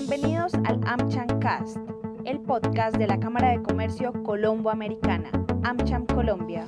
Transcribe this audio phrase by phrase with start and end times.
[0.00, 1.76] Bienvenidos al AmCham Cast,
[2.24, 5.30] el podcast de la Cámara de Comercio Colombo-Americana,
[5.62, 6.66] AmCham Colombia.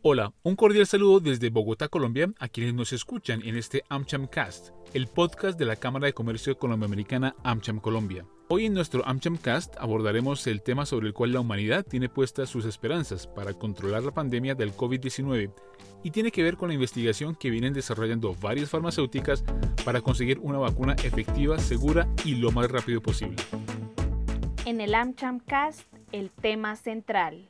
[0.00, 4.70] Hola, un cordial saludo desde Bogotá, Colombia, a quienes nos escuchan en este AmCham Cast,
[4.94, 8.24] el podcast de la Cámara de Comercio Colombo-Americana AmCham Colombia.
[8.48, 12.64] Hoy en nuestro AmChamcast abordaremos el tema sobre el cual la humanidad tiene puestas sus
[12.64, 15.52] esperanzas para controlar la pandemia del COVID-19
[16.06, 19.42] y tiene que ver con la investigación que vienen desarrollando varias farmacéuticas
[19.84, 23.34] para conseguir una vacuna efectiva, segura y lo más rápido posible.
[24.66, 25.80] En el AmChamcast,
[26.12, 27.48] el tema central.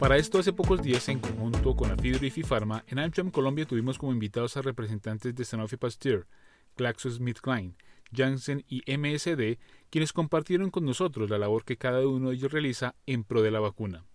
[0.00, 3.98] Para esto, hace pocos días, en conjunto con Afidro y Fifarma, en AmCham Colombia tuvimos
[3.98, 6.26] como invitados a representantes de Sanofi Pasteur,
[6.76, 7.76] GlaxoSmithKline,
[8.12, 12.96] Janssen y MSD, quienes compartieron con nosotros la labor que cada uno de ellos realiza
[13.06, 14.07] en pro de la vacuna.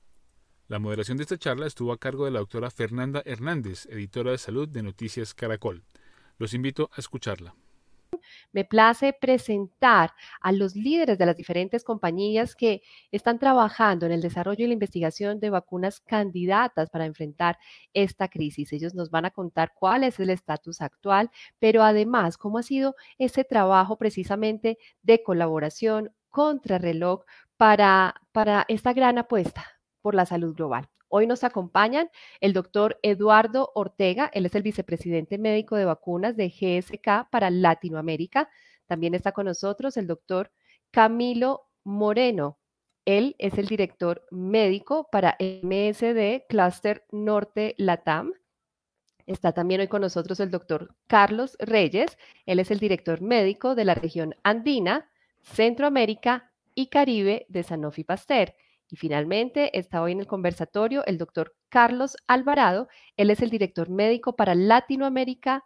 [0.67, 4.37] La moderación de esta charla estuvo a cargo de la doctora Fernanda Hernández, editora de
[4.37, 5.83] salud de Noticias Caracol.
[6.37, 7.53] Los invito a escucharla
[8.51, 14.21] me place presentar a los líderes de las diferentes compañías que están trabajando en el
[14.21, 17.57] desarrollo y la investigación de vacunas candidatas para enfrentar
[17.93, 18.71] esta crisis.
[18.73, 22.95] Ellos nos van a contar cuál es el estatus actual, pero además cómo ha sido
[23.17, 27.25] ese trabajo precisamente de colaboración contra reloj
[27.57, 29.65] para, para esta gran apuesta
[30.03, 30.87] por la salud global.
[31.07, 32.09] Hoy nos acompañan
[32.41, 38.49] el doctor Eduardo Ortega, él es el vicepresidente médico de vacunas de GSK para Latinoamérica.
[38.85, 40.51] También está con nosotros el doctor
[40.91, 42.57] Camilo Moreno.
[43.05, 48.33] Él es el director médico para MSD Cluster Norte Latam.
[49.25, 52.17] Está también hoy con nosotros el doctor Carlos Reyes.
[52.45, 55.09] Él es el director médico de la región andina,
[55.41, 58.55] Centroamérica y Caribe de Sanofi Pasteur.
[58.93, 62.89] Y finalmente está hoy en el conversatorio el doctor Carlos Alvarado.
[63.17, 65.63] Él es el director médico para Latinoamérica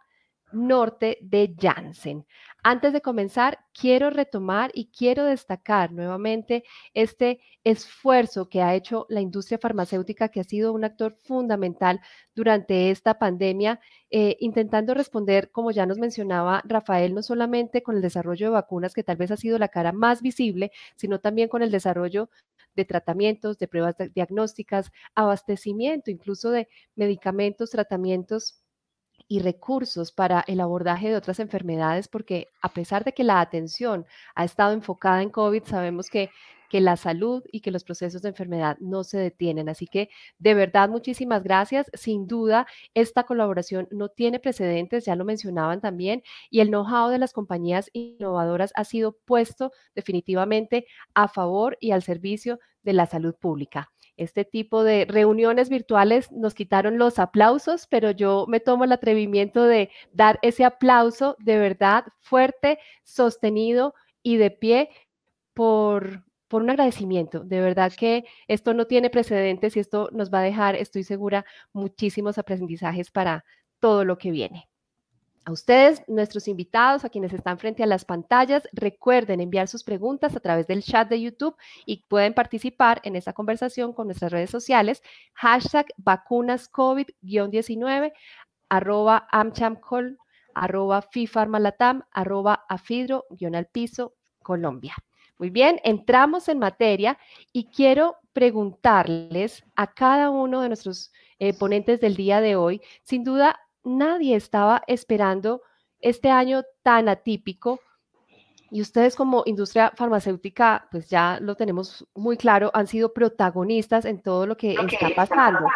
[0.50, 2.24] Norte de Janssen.
[2.62, 9.20] Antes de comenzar, quiero retomar y quiero destacar nuevamente este esfuerzo que ha hecho la
[9.20, 12.00] industria farmacéutica, que ha sido un actor fundamental
[12.34, 13.78] durante esta pandemia,
[14.08, 18.94] eh, intentando responder, como ya nos mencionaba Rafael, no solamente con el desarrollo de vacunas,
[18.94, 22.30] que tal vez ha sido la cara más visible, sino también con el desarrollo
[22.78, 28.62] de tratamientos, de pruebas diagnósticas, abastecimiento incluso de medicamentos, tratamientos
[29.26, 34.06] y recursos para el abordaje de otras enfermedades, porque a pesar de que la atención
[34.36, 36.30] ha estado enfocada en COVID, sabemos que
[36.68, 39.68] que la salud y que los procesos de enfermedad no se detienen.
[39.68, 41.90] Así que de verdad, muchísimas gracias.
[41.94, 47.18] Sin duda, esta colaboración no tiene precedentes, ya lo mencionaban también, y el know-how de
[47.18, 53.34] las compañías innovadoras ha sido puesto definitivamente a favor y al servicio de la salud
[53.34, 58.92] pública este tipo de reuniones virtuales nos quitaron los aplausos, pero yo me tomo el
[58.92, 64.90] atrevimiento de dar ese aplauso de verdad fuerte, sostenido y de pie
[65.54, 67.40] por, por un agradecimiento.
[67.40, 71.44] De verdad que esto no tiene precedentes y esto nos va a dejar, estoy segura,
[71.72, 73.44] muchísimos aprendizajes para
[73.80, 74.68] todo lo que viene.
[75.48, 80.36] A ustedes, nuestros invitados, a quienes están frente a las pantallas, recuerden enviar sus preguntas
[80.36, 84.50] a través del chat de YouTube y pueden participar en esa conversación con nuestras redes
[84.50, 88.12] sociales, hashtag vacunas COVID-19,
[88.68, 90.18] arroba amchamcol,
[90.54, 94.96] arroba fifarmalatam, arroba afidro-al piso Colombia.
[95.38, 97.16] Muy bien, entramos en materia
[97.52, 103.22] y quiero preguntarles a cada uno de nuestros eh, ponentes del día de hoy, sin
[103.22, 105.62] duda nadie estaba esperando
[106.00, 107.80] este año tan atípico
[108.70, 114.20] y ustedes como industria farmacéutica, pues ya lo tenemos muy claro, han sido protagonistas en
[114.20, 115.66] todo lo que, está pasando.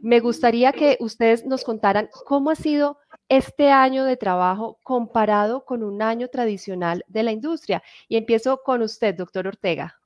[0.00, 2.98] Me gustaría que ustedes nos contaran cómo ha sido
[3.28, 7.82] este año de trabajo comparado con un año tradicional de la industria.
[8.08, 9.96] Y empiezo con usted, doctor Ortega.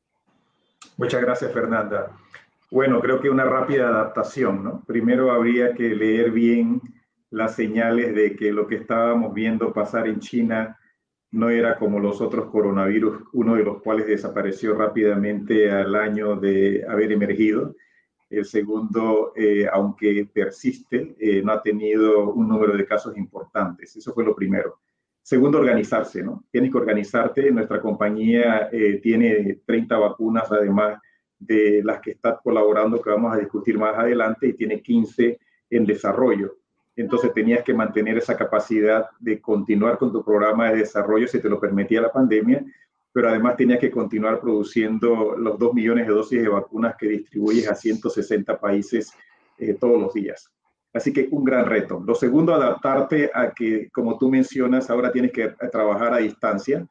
[0.97, 2.11] Muchas gracias, Fernanda.
[2.71, 4.85] Bueno, creo que una rápida adaptación, ¿no?
[4.87, 6.81] Primero habría que leer bien
[7.31, 10.79] las señales de que lo que estábamos viendo pasar en China
[11.33, 16.85] no era como los otros coronavirus, uno de los cuales desapareció rápidamente al año de
[16.89, 17.75] haber emergido
[18.31, 23.97] el segundo, eh, aunque persiste, eh, no ha tenido un número de casos importantes.
[23.97, 24.79] Eso fue lo primero.
[25.21, 26.45] Segundo, organizarse, ¿no?
[26.51, 27.51] Tienes que organizarte.
[27.51, 30.99] Nuestra compañía eh, tiene 30 vacunas, además
[31.39, 35.39] de las que está colaborando, que vamos a discutir más adelante, y tiene 15
[35.71, 36.57] en desarrollo.
[36.95, 41.49] Entonces tenías que mantener esa capacidad de continuar con tu programa de desarrollo si te
[41.49, 42.65] lo permitía la pandemia,
[43.13, 47.69] pero además tenía que continuar produciendo los 2 millones de dosis de vacunas que distribuyes
[47.69, 49.13] a 160 países
[49.59, 50.51] eh, todos los días.
[50.93, 52.03] Así que un gran reto.
[52.05, 56.87] Lo segundo, adaptarte a que, como tú mencionas, ahora tienes que trabajar a distancia.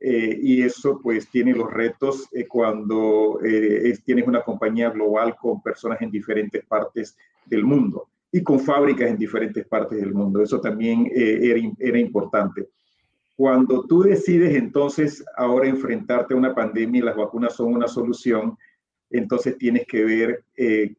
[0.00, 5.62] Eh, y eso pues tiene los retos eh, cuando eh, tienes una compañía global con
[5.62, 7.16] personas en diferentes partes
[7.46, 10.42] del mundo y con fábricas en diferentes partes del mundo.
[10.42, 12.68] Eso también era, era importante.
[13.36, 18.56] Cuando tú decides entonces ahora enfrentarte a una pandemia y las vacunas son una solución,
[19.10, 20.44] entonces tienes que ver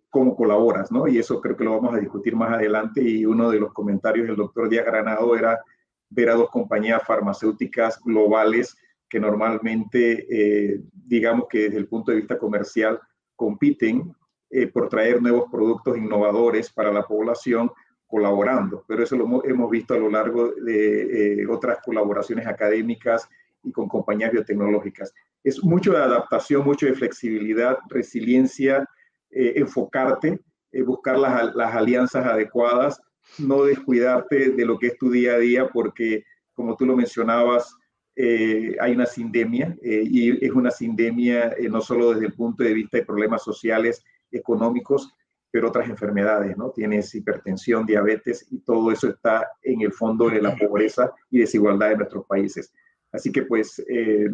[0.10, 1.08] cómo colaboras, ¿no?
[1.08, 4.28] Y eso creo que lo vamos a discutir más adelante y uno de los comentarios
[4.28, 5.62] del doctor Díaz Granado era
[6.10, 8.76] ver a dos compañías farmacéuticas globales
[9.10, 13.00] que normalmente, eh, digamos que desde el punto de vista comercial,
[13.36, 14.16] compiten
[14.50, 17.72] eh, por traer nuevos productos innovadores para la población
[18.08, 18.84] colaborando.
[18.88, 23.28] Pero eso lo hemos visto a lo largo de eh, otras colaboraciones académicas
[23.64, 25.14] y con compañías biotecnológicas.
[25.44, 28.88] Es mucho de adaptación, mucho de flexibilidad, resiliencia,
[29.30, 30.40] enfocarte,
[30.86, 33.02] buscar las, las alianzas adecuadas,
[33.38, 36.24] no descuidarte de lo que es tu día a día, porque
[36.54, 37.76] como tú lo mencionabas,
[38.16, 42.64] eh, hay una sindemia eh, y es una sindemia eh, no solo desde el punto
[42.64, 45.14] de vista de problemas sociales, económicos,
[45.56, 46.72] pero otras enfermedades, ¿no?
[46.72, 51.92] Tienes hipertensión, diabetes y todo eso está en el fondo de la pobreza y desigualdad
[51.92, 52.74] de nuestros países.
[53.14, 53.82] Así que pues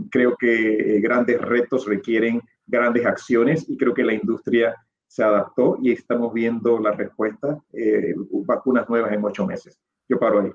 [0.10, 4.76] creo que grandes retos requieren grandes acciones y creo que la industria
[5.06, 7.62] se adaptó y estamos viendo la respuesta,
[8.48, 9.80] vacunas nuevas en ocho meses.
[10.10, 10.52] Yo paro ahí.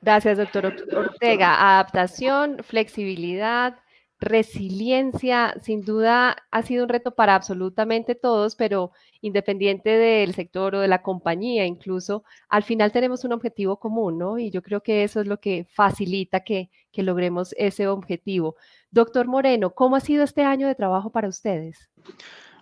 [0.00, 1.74] Gracias, doctor Ortega.
[1.74, 3.80] Adaptación, flexibilidad,
[4.20, 10.80] resiliencia, sin duda ha sido un reto para absolutamente todos, pero independiente del sector o
[10.80, 14.38] de la compañía incluso, al final tenemos un objetivo común, ¿no?
[14.38, 18.56] Y yo creo que eso es lo que facilita que, que logremos ese objetivo.
[18.90, 21.88] Doctor Moreno, ¿cómo ha sido este año de trabajo para ustedes?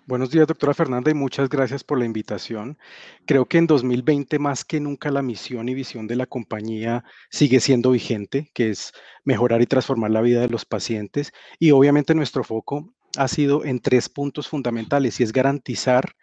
[0.09, 2.79] Buenos días, doctora Fernanda, y muchas gracias por la invitación.
[3.27, 7.59] Creo que en 2020 más que nunca la misión y visión de la compañía sigue
[7.59, 8.93] siendo vigente, que es
[9.25, 11.33] mejorar y transformar la vida de los pacientes.
[11.59, 16.15] Y obviamente nuestro foco ha sido en tres puntos fundamentales y es garantizar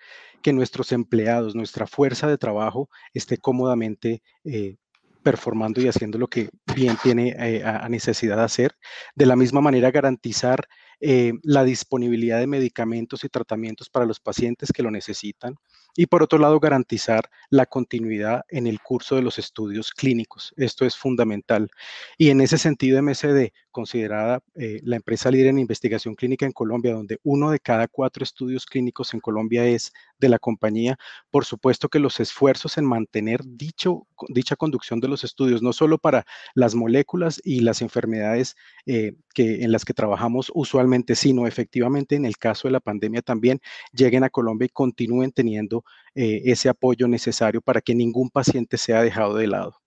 [0.41, 4.77] que nuestros empleados, nuestra fuerza de trabajo esté cómodamente eh,
[5.23, 8.75] performando y haciendo lo que bien tiene eh, a necesidad de hacer.
[9.15, 10.67] De la misma manera, garantizar
[11.05, 15.55] eh, la disponibilidad de medicamentos y tratamientos para los pacientes que lo necesitan
[15.97, 20.53] y por otro lado garantizar la continuidad en el curso de los estudios clínicos.
[20.55, 21.69] Esto es fundamental.
[22.17, 26.93] Y en ese sentido, MSD, considerada eh, la empresa líder en investigación clínica en Colombia,
[26.93, 30.97] donde uno de cada cuatro estudios clínicos en Colombia es de la compañía,
[31.29, 36.25] por supuesto que los esfuerzos en mantener dicha conducción de los estudios, no solo para
[36.55, 38.55] las moléculas y las enfermedades
[38.85, 43.21] eh, que, en las que trabajamos usualmente, sino efectivamente en el caso de la pandemia
[43.21, 43.59] también
[43.91, 45.83] lleguen a Colombia y continúen teniendo
[46.15, 49.81] eh, ese apoyo necesario para que ningún paciente sea dejado de lado.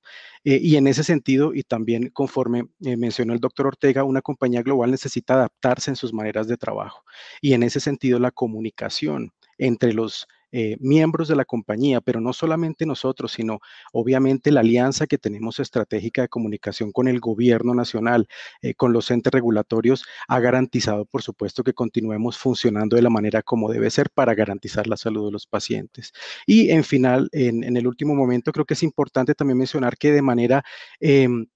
[0.49, 4.63] Eh, y en ese sentido, y también conforme eh, mencionó el doctor Ortega, una compañía
[4.63, 7.03] global necesita adaptarse en sus maneras de trabajo.
[7.41, 12.33] Y en ese sentido, la comunicación entre los eh, miembros de la compañía, pero no
[12.33, 13.61] solamente nosotros, sino
[13.93, 18.27] obviamente la alianza que tenemos estratégica de comunicación con el gobierno nacional,
[18.63, 23.43] eh, con los entes regulatorios, ha garantizado, por supuesto, que continuemos funcionando de la manera
[23.43, 26.15] como debe ser para garantizar la salud de los pacientes.
[26.47, 30.23] Y en final, en, el último momento, creo que es importante también mencionar que de
[30.23, 30.65] manera...
[31.01, 31.49] Em,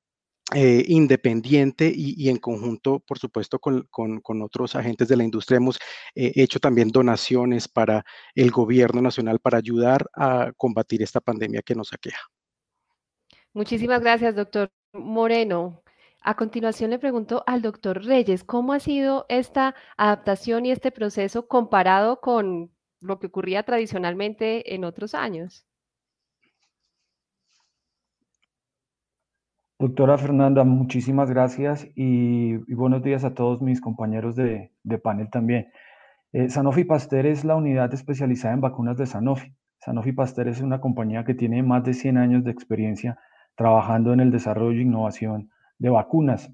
[0.54, 3.88] eh, independiente y, en conjunto, por supuesto, con,
[4.42, 5.78] otros agentes de la industria, hemos
[6.14, 8.04] eh, hecho también donaciones para
[8.34, 12.22] el gobierno nacional para ayudar a combatir esta pandemia que nos aqueja.
[13.52, 15.82] Muchísimas gracias, doctor Moreno.
[16.22, 21.46] A continuación le pregunto al doctor Reyes, ¿cómo ha sido esta adaptación y este proceso
[21.48, 25.64] comparado con lo que ocurría tradicionalmente en otros años?
[29.80, 34.72] Doctora Fernanda, muchísimas gracias y, buenos días a todos mis compañeros de,
[35.02, 35.68] panel también.
[36.34, 39.54] Eh, Sanofi Pasteur es la unidad especializada en vacunas de Sanofi.
[39.78, 43.18] Sanofi Pasteur es una compañía que tiene más de 100 años de experiencia
[43.56, 46.52] trabajando en el desarrollo e innovación de vacunas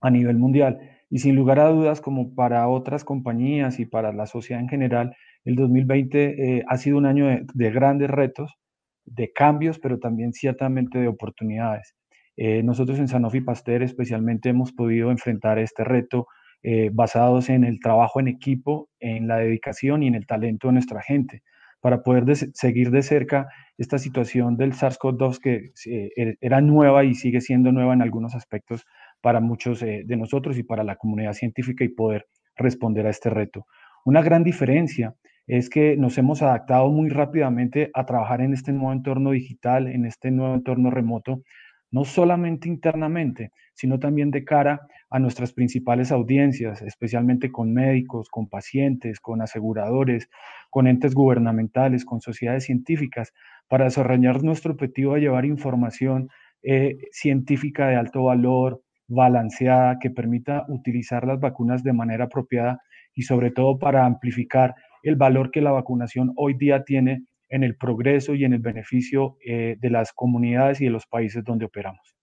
[0.00, 0.80] a nivel mundial.
[1.08, 5.14] Y sin lugar a dudas, como para otras compañías y para la sociedad en general,
[5.44, 8.56] el 2020 eh, ha sido un año de grandes retos,
[9.04, 11.95] de cambios, pero también ciertamente de oportunidades.
[12.36, 16.26] Eh, nosotros en Sanofi Pasteur especialmente hemos podido enfrentar este reto
[16.62, 20.74] eh, basados en el trabajo en equipo, en la dedicación y en el talento de
[20.74, 21.42] nuestra gente,
[21.80, 27.14] para poder seguir de cerca esta situación del SARS-CoV-2 que eh, er, era nueva y
[27.14, 28.84] sigue siendo nueva en algunos aspectos
[29.20, 33.66] para muchos de nosotros y para la comunidad científica y poder responder a este reto.
[34.04, 35.14] Una gran diferencia
[35.46, 40.04] es que nos hemos adaptado muy rápidamente a trabajar en este nuevo entorno digital, en
[40.04, 41.42] este nuevo entorno remoto,
[41.90, 48.48] no solamente internamente, sino también de cara a nuestras principales audiencias, especialmente con médicos, con
[48.48, 50.28] pacientes, con aseguradores,
[50.70, 53.32] con entes gubernamentales, con sociedades científicas,
[53.68, 56.28] para desarrollar nuestro objetivo de llevar información
[56.62, 62.80] eh, científica de alto valor, balanceada, que permita utilizar las vacunas de manera apropiada
[63.14, 67.76] y sobre todo para amplificar el valor que la vacunación hoy día tiene en el
[67.76, 72.16] progreso y en el beneficio eh, de las comunidades y de los países donde operamos.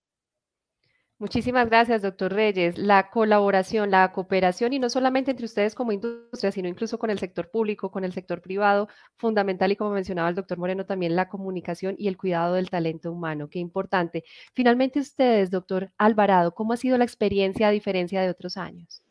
[1.23, 2.77] Muchísimas gracias, doctor Reyes.
[2.77, 7.17] La colaboración, la cooperación, y no solamente entre ustedes como industria, sino incluso con el
[7.17, 11.29] sector público, con el sector privado, fundamental, y como mencionaba el doctor Moreno, también la
[11.29, 13.47] comunicación y el cuidado del talento humano.
[13.47, 14.25] Qué importante.
[14.53, 19.01] Finalmente, ustedes, doctor Alvarado, ¿cómo ha sido la experiencia a diferencia de otros años?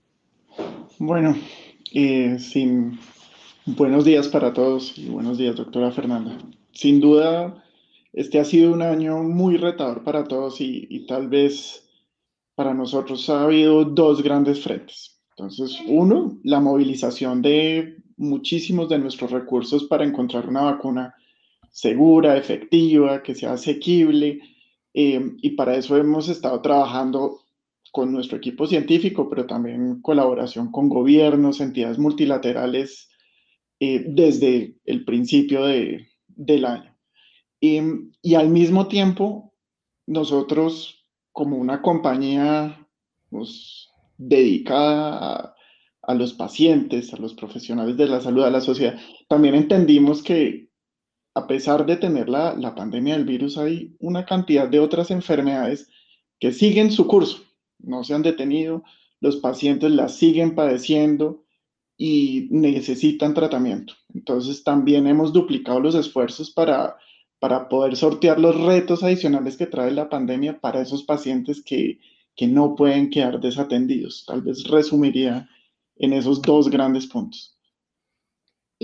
[0.98, 1.34] Bueno,
[1.94, 2.98] eh, sin
[3.66, 6.36] buenos días para todos y buenos días, doctora Fernanda.
[6.72, 7.64] Sin duda,
[8.12, 11.88] este ha sido un año muy retador para todos y tal vez
[12.54, 15.20] para nosotros ha habido dos grandes frentes.
[15.30, 21.14] Entonces, uno, la movilización de muchísimos de nuestros recursos para encontrar una vacuna
[21.70, 24.40] segura, efectiva, que sea asequible.
[24.94, 27.40] Eh, y para eso hemos estado trabajando
[27.90, 33.08] con nuestro equipo científico, pero también en colaboración con gobiernos, entidades multilaterales,
[33.84, 36.96] eh, desde el principio de, del año.
[37.58, 39.52] y al mismo tiempo,
[40.06, 42.88] nosotros como una compañía
[43.28, 45.56] pues, dedicada
[46.00, 48.96] a, los pacientes, a los profesionales de la salud, a la sociedad,
[49.28, 50.70] también entendimos que
[51.34, 55.90] a pesar de tener la, la pandemia del virus, hay una cantidad de otras enfermedades
[56.38, 57.42] que siguen su curso,
[57.80, 58.84] no se han detenido,
[59.18, 61.41] los pacientes las siguen padeciendo
[62.04, 63.94] y necesitan tratamiento.
[64.12, 66.96] Entonces también hemos duplicado los esfuerzos para
[67.42, 71.98] para poder sortear los retos adicionales que trae la pandemia para esos pacientes que,
[72.36, 74.24] que no pueden quedar desatendidos.
[74.28, 75.48] Tal vez resumiría
[75.96, 77.51] en esos dos grandes puntos.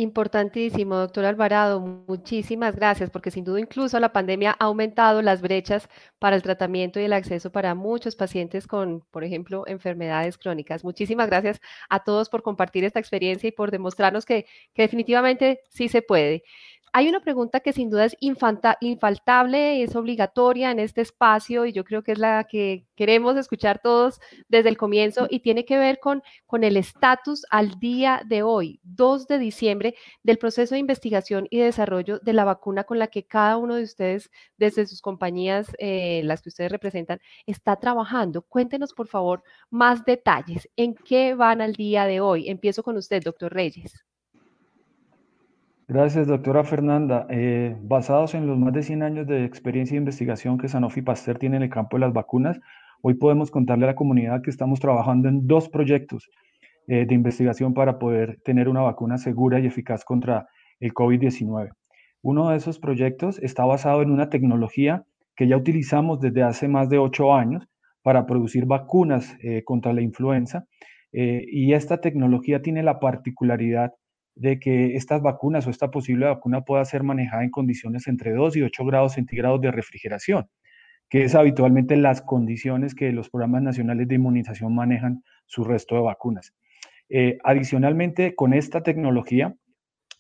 [0.00, 1.81] Importantísimo, doctor Alvarado.
[1.81, 5.88] Muchísimas gracias, porque sin duda incluso la pandemia ha aumentado las brechas
[6.21, 10.85] para el tratamiento y el acceso para muchos pacientes con, por ejemplo, enfermedades crónicas.
[10.85, 15.88] Muchísimas gracias a todos por compartir esta experiencia y por demostrarnos que, que definitivamente sí
[15.88, 16.45] se puede.
[16.92, 21.85] Hay una pregunta que sin duda es infaltable, es obligatoria en este espacio y yo
[21.85, 25.99] creo que es la que queremos escuchar todos desde el comienzo y tiene que ver
[26.00, 26.23] con,
[26.62, 32.18] el estatus al día de hoy, 2 de diciembre, del proceso de investigación y desarrollo
[32.21, 36.42] de la vacuna con la que cada uno de ustedes, desde sus compañías, eh, las
[36.42, 38.42] que ustedes representan, está trabajando.
[38.42, 40.68] Cuéntenos, por favor, más detalles.
[40.76, 42.49] ¿En qué van al día de hoy?
[42.49, 44.04] Empiezo con usted, doctor Reyes.
[45.90, 47.26] Gracias, doctora Fernanda.
[47.30, 51.38] Eh, basados en los más de 100 años de experiencia de investigación que Sanofi Pasteur
[51.38, 52.61] tiene en el campo de las vacunas,
[53.00, 56.28] hoy podemos contarle a la comunidad que estamos trabajando en dos proyectos
[56.88, 61.71] eh, de investigación para poder tener una vacuna segura y eficaz contra el COVID-19.
[62.21, 65.04] Uno de esos proyectos está basado en una tecnología
[65.37, 67.66] que ya utilizamos desde hace más de ocho años
[68.02, 70.66] para producir vacunas eh, contra la influenza.
[71.11, 73.92] y esta tecnología tiene la particularidad
[74.38, 78.57] de que estas vacunas o esta posible vacuna pueda ser manejada en condiciones entre 2
[78.57, 80.49] y 8 grados centígrados de refrigeración,
[81.09, 86.02] que es habitualmente las condiciones que los programas nacionales de inmunización manejan su resto de
[86.02, 86.54] vacunas.
[87.09, 89.54] Eh, adicionalmente, con esta tecnología,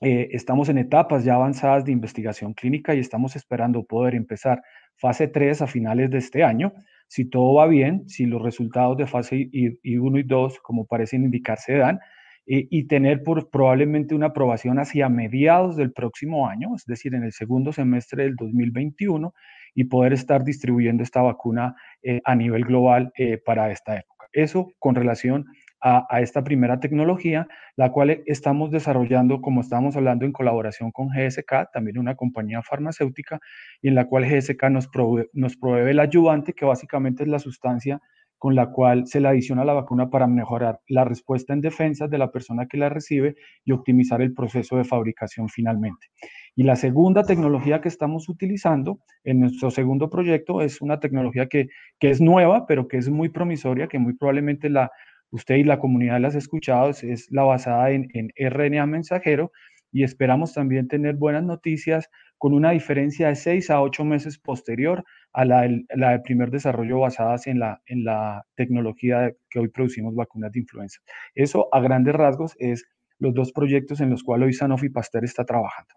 [0.00, 4.62] eh, estamos en etapas ya avanzadas de investigación clínica y estamos esperando poder empezar
[4.96, 6.72] fase 3 a finales de este año.
[7.06, 11.58] Si todo va bien, si los resultados de fase 1 y 2, como parecen indicar,
[11.58, 12.00] se dan,
[12.50, 17.22] eh, y tener por, probablemente una aprobación hacia mediados del próximo año, es decir, en
[17.22, 19.34] el segundo semestre del 2021,
[19.74, 24.28] y poder estar distribuyendo esta vacuna eh, a nivel global eh, para esta época.
[24.32, 25.44] Eso con relación
[25.82, 31.08] a, a, esta primera tecnología, la cual estamos desarrollando, como estamos hablando, en colaboración con
[31.08, 33.40] GSK, también una compañía farmacéutica,
[33.82, 37.40] y en la cual GSK nos provee, nos provee el ayudante, que básicamente es la
[37.40, 38.00] sustancia
[38.38, 42.18] con la cual se le adiciona la vacuna para mejorar la respuesta en defensa de
[42.18, 46.06] la persona que la recibe y optimizar el proceso de fabricación finalmente.
[46.54, 51.68] Y la segunda tecnología que estamos utilizando en nuestro segundo proyecto es una tecnología que,
[52.00, 54.90] es nueva, pero que es muy promisoria, que muy probablemente la,
[55.30, 59.50] usted y la comunidad las ha escuchado, es, la basada en, en RNA mensajero
[59.90, 65.04] y esperamos también tener buenas noticias con una diferencia de 6 a 8 meses posterior
[65.32, 70.52] a la, del primer desarrollo basadas en la, en la tecnología que hoy producimos vacunas
[70.52, 71.00] de influenza.
[71.34, 72.84] Eso a grandes rasgos es
[73.18, 75.94] los dos proyectos en los cuales hoy Sanofi Pasteur está trabajando.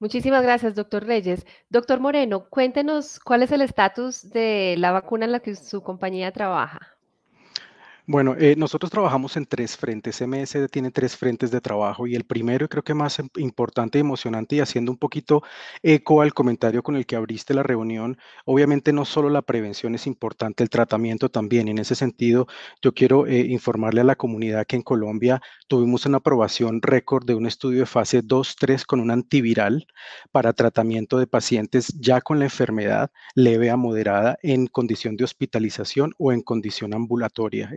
[0.00, 1.44] Muchísimas gracias, doctor Reyes.
[1.68, 6.30] Doctor Moreno, cuéntenos cuál es el estatus de la vacuna en la que su compañía
[6.30, 6.97] trabaja.
[8.10, 10.22] Bueno, eh, nosotros trabajamos en tres frentes.
[10.22, 13.98] MS tiene tres frentes de trabajo y el primero, y creo que más em, importante
[13.98, 15.42] y emocionante, y haciendo un poquito
[15.82, 20.06] eco al comentario con el que abriste la reunión, obviamente no solo la prevención es
[20.06, 21.68] importante, el tratamiento también.
[21.68, 22.46] En ese sentido,
[22.80, 27.34] yo quiero eh, informarle a la comunidad que en Colombia tuvimos una aprobación récord de
[27.34, 29.86] un estudio de fase 2-3 con un antiviral
[30.32, 36.14] para tratamiento de pacientes ya con la enfermedad leve a moderada en condición de hospitalización
[36.16, 37.70] o en condición ambulatoria.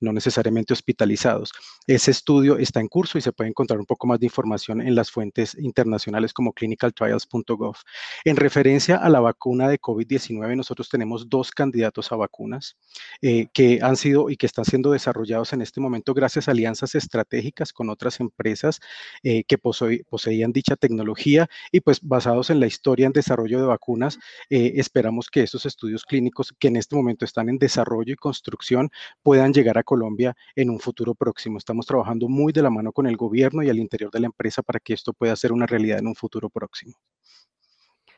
[0.00, 1.52] No necesariamente hospitalizados.
[1.86, 4.94] Ese estudio está en curso y se puede encontrar un poco más de información en
[4.94, 7.76] las fuentes internacionales como clinicaltrials.gov.
[8.24, 12.76] En referencia a la vacuna de COVID-19, nosotros tenemos dos candidatos a vacunas
[13.22, 16.94] eh, que han sido y que están siendo desarrollados en este momento gracias a alianzas
[16.94, 18.80] estratégicas con otras empresas
[19.22, 24.18] eh, que poseían dicha tecnología y pues basados en la historia en desarrollo de vacunas,
[24.50, 28.90] eh, esperamos que esos estudios clínicos que en este momento están en desarrollo y construcción
[29.22, 31.58] puedan llegar a Colombia en un futuro próximo.
[31.58, 34.62] Estamos trabajando muy de la mano con el gobierno y al interior de la empresa
[34.62, 36.94] para que esto pueda ser una realidad en un futuro próximo.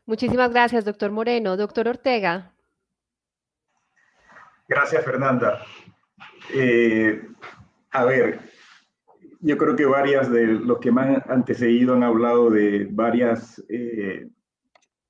[0.05, 1.57] Muchísimas gracias, doctor Moreno.
[1.57, 2.53] Doctor Ortega.
[4.69, 5.65] Gracias, Fernanda.
[6.55, 7.23] Eh,
[7.91, 8.41] a ver,
[9.41, 14.29] yo creo que varias de los que me han antecedido han hablado de varias eh,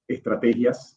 [0.08, 0.95] estrategias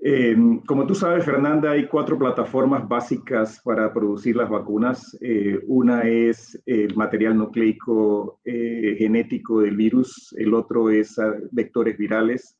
[0.00, 5.18] eh, como tú sabes, Fernanda, hay cuatro plataformas básicas para producir las vacunas.
[5.20, 11.16] Eh, una es el material nucleico eh, genético del virus, el otro es
[11.50, 12.56] vectores virales,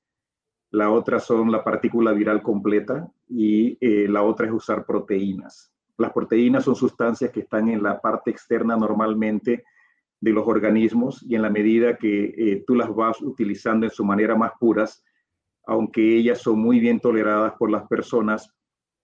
[0.70, 3.78] la otra son la partícula viral completa y
[4.08, 5.72] la otra es usar proteínas.
[5.96, 9.64] Las proteínas son sustancias que están en la parte externa normalmente
[10.20, 14.36] de los organismos y en la medida que tú las vas utilizando en su manera
[14.36, 15.02] más puras,
[15.68, 18.50] aunque ellas son muy bien toleradas por las personas,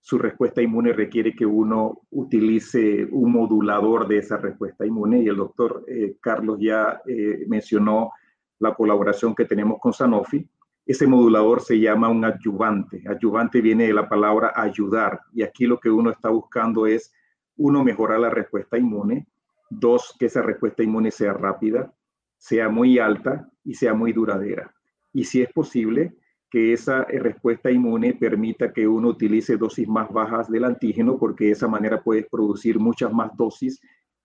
[0.01, 5.37] su respuesta inmune requiere que uno utilice un modulador de esa respuesta inmune y el
[5.37, 8.13] doctor eh, Carlos ya eh, mencionó
[8.61, 10.49] la colaboración que tenemos con Sanofi.
[10.87, 13.03] Ese modulador se llama un adyuvante.
[13.07, 17.13] Adyuvante viene de la palabra ayudar y aquí lo que uno está buscando es,
[17.57, 19.27] uno, mejorar la respuesta inmune,
[19.69, 21.93] dos, que esa respuesta inmune sea rápida,
[22.39, 24.75] sea muy alta y sea muy duradera.
[25.13, 26.15] Y si es posible,
[26.51, 31.47] que esa eh, respuesta inmune permita que uno utilice dosis más bajas del antígeno, porque
[31.47, 33.81] de esa manera puedes producir muchas más dosis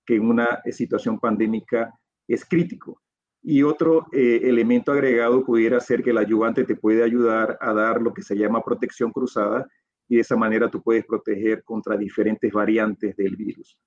[0.05, 1.93] que en una eh, situación pandémica
[2.27, 3.01] es crítico.
[3.41, 8.01] Y otro eh, elemento agregado pudiera ser que el ayudante te puede ayudar a dar
[8.01, 9.67] lo que se llama protección cruzada
[10.07, 13.79] y de esa manera tú puedes proteger contra diferentes variantes del virus.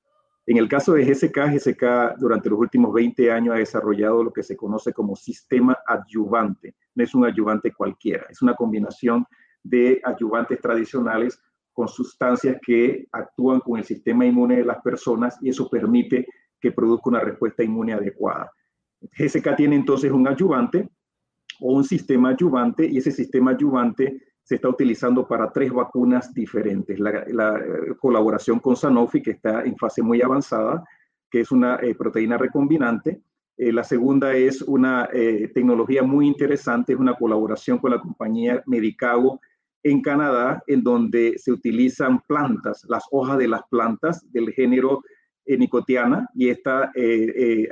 [0.46, 4.42] En el caso de GSK, GSK durante los últimos 20 años ha desarrollado lo que
[4.42, 6.74] se conoce como sistema adyuvante.
[6.94, 9.24] No es un adyuvante cualquiera, es una combinación
[9.62, 11.40] de adyuvantes tradicionales
[11.72, 16.26] con sustancias que actúan con el sistema inmune de las personas y eso permite
[16.60, 18.50] que produzca una respuesta inmune adecuada.
[19.00, 20.88] GSK tiene entonces un adyuvante
[21.60, 26.98] o un sistema adyuvante y ese sistema adyuvante se está utilizando para tres vacunas diferentes.
[26.98, 30.84] La, eh, colaboración con Sanofi, que está en fase muy avanzada,
[31.30, 33.22] que es una eh, proteína recombinante.
[33.56, 35.08] Eh, la segunda es una
[35.54, 39.40] tecnología muy interesante, es una colaboración con la compañía Medicago
[39.82, 45.02] en Canadá, en donde se utilizan plantas, las hojas de las plantas del género
[45.44, 46.92] nicotiana, y esta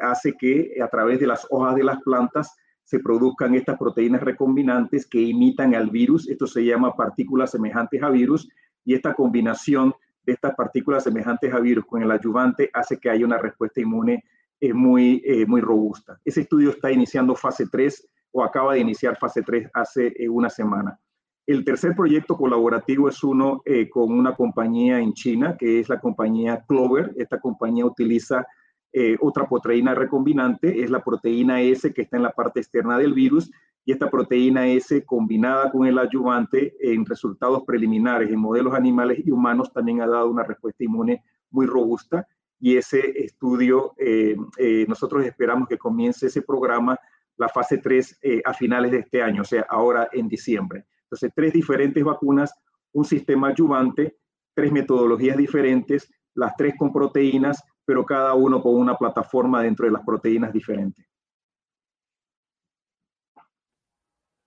[0.02, 2.54] hace que a través de las hojas de las plantas
[2.90, 6.28] se produzcan estas proteínas recombinantes que imitan al virus.
[6.28, 8.48] Esto se llama partículas semejantes a virus
[8.84, 13.24] y esta combinación de estas partículas semejantes a virus con el ayudante hace que haya
[13.24, 14.24] una respuesta inmune
[14.60, 16.20] eh, muy, eh, muy robusta.
[16.24, 20.50] Ese estudio está iniciando fase 3 o acaba de iniciar fase 3 hace eh, una
[20.50, 20.98] semana.
[21.46, 26.64] El tercer proyecto colaborativo es uno con una compañía en China, que es la compañía
[26.68, 27.12] Clover.
[27.16, 28.46] Esta compañía utiliza
[28.92, 33.14] eh, otra proteína recombinante es la proteína S que está en la parte externa del
[33.14, 33.48] virus
[33.84, 39.30] y esta proteína S combinada con el ayudante en resultados preliminares en modelos animales y
[39.30, 42.26] humanos también ha dado una respuesta inmune muy robusta
[42.60, 46.98] y ese estudio, eh, eh, nosotros esperamos que comience ese programa,
[47.36, 50.84] la fase 3, a finales de este año, o sea, ahora en diciembre.
[51.04, 52.52] Entonces, tres diferentes vacunas,
[52.92, 54.18] un sistema ayudante,
[54.54, 59.90] tres metodologías diferentes, las tres con proteínas pero cada uno con una plataforma dentro de
[59.90, 61.04] las proteínas diferentes.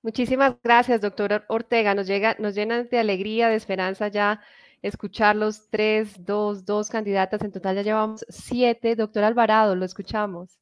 [0.02, 1.93] Muchísimas gracias, doctor Ortega.
[1.93, 4.39] Nos, llega, nos llenan de alegría, de esperanza ya
[4.84, 7.41] escuchar los tres, dos, dos candidatas.
[7.41, 8.96] En total ya llevamos siete.
[8.96, 10.60] Doctor Alvarado, lo escuchamos.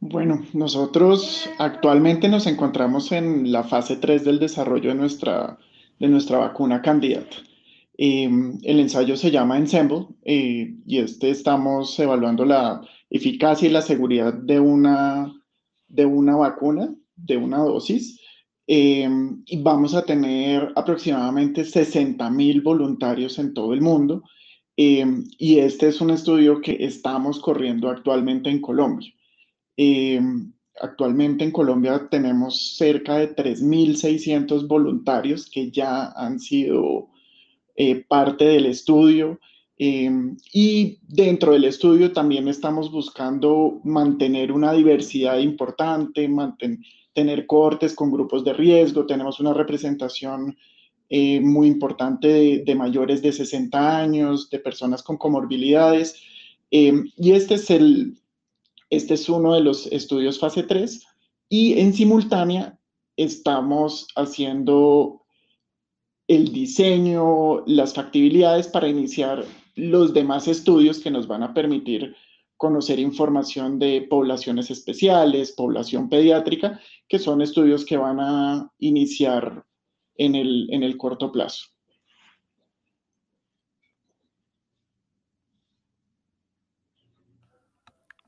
[0.00, 5.58] Bueno, nosotros actualmente nos encontramos en la fase 3 del desarrollo de nuestra,
[5.98, 7.36] de nuestra vacuna candidata.
[7.96, 13.80] Em, el ensayo se llama Ensemble eh, y este estamos evaluando la eficacia y la
[13.82, 15.32] seguridad de una,
[15.88, 18.20] de una vacuna, de una dosis.
[18.66, 24.22] Em, y vamos a tener aproximadamente 60 mil voluntarios en todo el mundo.
[24.76, 29.12] Em, y este es un estudio que estamos corriendo actualmente en Colombia.
[30.80, 37.08] actualmente en Colombia tenemos cerca de 3.600 voluntarios que ya han sido
[37.76, 39.40] eh, parte del estudio.
[39.78, 46.28] Y dentro del estudio también estamos buscando mantener una diversidad importante,
[47.14, 49.06] tener cortes con grupos de riesgo.
[49.06, 50.56] Tenemos una representación
[51.08, 56.20] eh, muy importante de, mayores de 60 años, de personas con comorbilidades.
[56.70, 58.18] Em, y este es, el,
[58.90, 61.06] este es uno de los estudios fase 3.
[61.48, 62.78] Y en simultánea
[63.16, 65.22] estamos haciendo
[66.26, 69.44] el diseño, las factibilidades para iniciar
[69.76, 72.16] los demás estudios que nos van a permitir
[72.64, 79.66] conocer información de poblaciones especiales, población pediátrica, que son estudios que van a iniciar
[80.16, 81.66] en el, en el corto plazo.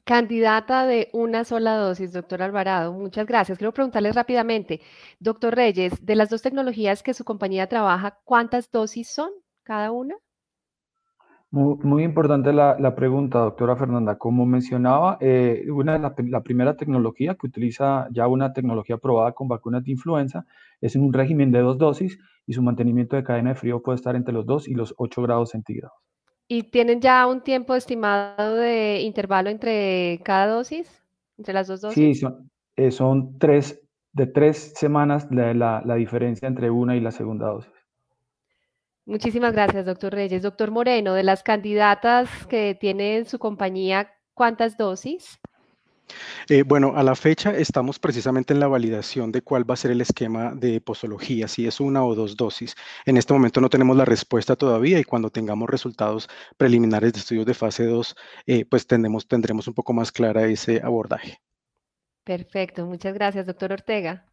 [0.05, 2.93] Candidata de una sola dosis, doctor Alvarado.
[2.93, 3.57] Muchas gracias.
[3.57, 4.83] Quiero preguntarles rápidamente,
[5.19, 9.31] doctor Reyes, de las dos tecnologías que su compañía trabaja, ¿cuántas dosis son
[9.63, 10.15] cada una?
[11.57, 14.19] Muy, importante la, pregunta, doctora Fernanda.
[14.19, 19.49] Como mencionaba, eh, una, la, la, primera tecnología que utiliza ya una tecnología probada con
[19.49, 20.45] vacunas de influenza
[20.83, 23.97] es en un régimen de dos dosis y su mantenimiento de cadena de frío puede
[23.97, 25.97] estar entre los 2 y los 8 grados centígrados.
[26.47, 31.03] ¿Y tienen ya un tiempo estimado de intervalo entre cada dosis,
[31.39, 32.21] entre las dos dosis?
[32.21, 32.27] Sí,
[32.77, 37.73] eh, son, tres, de tres semanas la, la, diferencia entre una y la segunda dosis.
[39.07, 40.43] Muchísimas gracias, doctor Reyes.
[40.43, 45.39] Doctor Moreno, de las candidatas que tiene su compañía, ¿cuántas dosis?
[46.49, 49.93] Eh, bueno, a la fecha estamos precisamente en la validación de cuál va a ser
[49.93, 52.75] el esquema de posología, si es una o dos dosis.
[53.05, 57.47] En este momento no tenemos la respuesta todavía y cuando tengamos resultados preliminares de estudios
[57.47, 58.17] de fase 2,
[58.47, 61.39] eh, pues tendremos, tendremos un poco más clara ese abordaje.
[62.25, 64.27] Perfecto, muchas gracias, doctor Ortega.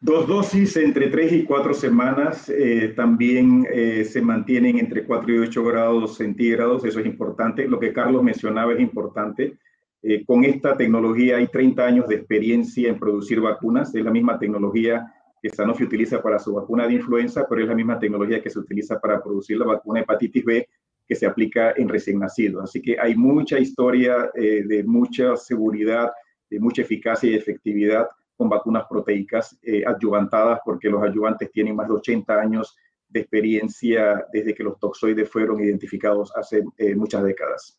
[0.00, 3.66] Dos dosis entre tres y cuatro semanas eh, también
[4.04, 7.68] se mantienen entre 4 y 8 grados centígrados, eso es importante.
[7.68, 9.58] Lo que Carlos mencionaba es importante
[10.02, 13.94] eh, con esta tecnología hay 30 años de experiencia en producir vacunas.
[13.94, 17.74] Es la misma tecnología que Sanofi utiliza para su vacuna de influenza, pero es la
[17.74, 20.68] misma tecnología que se utiliza para producir la vacuna hepatitis B
[21.06, 22.64] que se aplica en recién nacidos.
[22.64, 26.10] Así que hay mucha historia eh, de mucha seguridad,
[26.48, 28.06] de mucha eficacia y efectividad
[28.40, 32.74] con vacunas proteicas eh, adyuvantadas, porque los adyuvantes tienen más de 80 años
[33.06, 36.64] de experiencia desde que los toxoides fueron identificados hace
[36.96, 37.78] muchas décadas.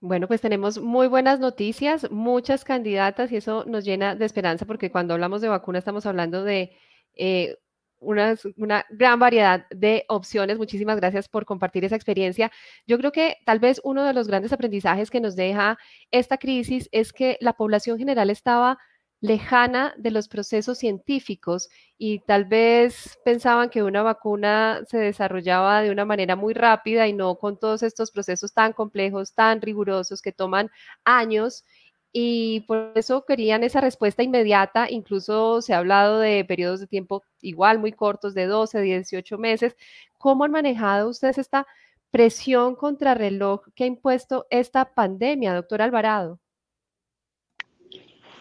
[0.00, 4.90] Bueno, pues tenemos muy buenas noticias, muchas candidatas y eso nos llena de esperanza porque
[4.90, 6.72] cuando hablamos de vacuna estamos hablando de
[7.14, 7.58] eh,
[8.02, 10.58] una, gran variedad de opciones.
[10.58, 12.50] Muchísimas gracias por compartir esa experiencia.
[12.86, 15.78] Yo creo que tal vez uno de los grandes aprendizajes que nos deja
[16.10, 18.78] esta crisis es que la población general estaba
[19.22, 25.92] lejana de los procesos científicos y tal vez pensaban que una vacuna se desarrollaba de
[25.92, 30.32] una manera muy rápida y no con todos estos procesos tan complejos, tan rigurosos que
[30.32, 30.70] toman
[31.04, 31.64] años
[32.12, 34.90] y por eso querían esa respuesta inmediata.
[34.90, 39.76] Incluso se ha hablado de periodos de tiempo igual muy cortos, de 12, 18 meses.
[40.18, 41.66] ¿Cómo han manejado ustedes esta
[42.10, 46.38] presión contra reloj que ha impuesto esta pandemia, doctor Alvarado?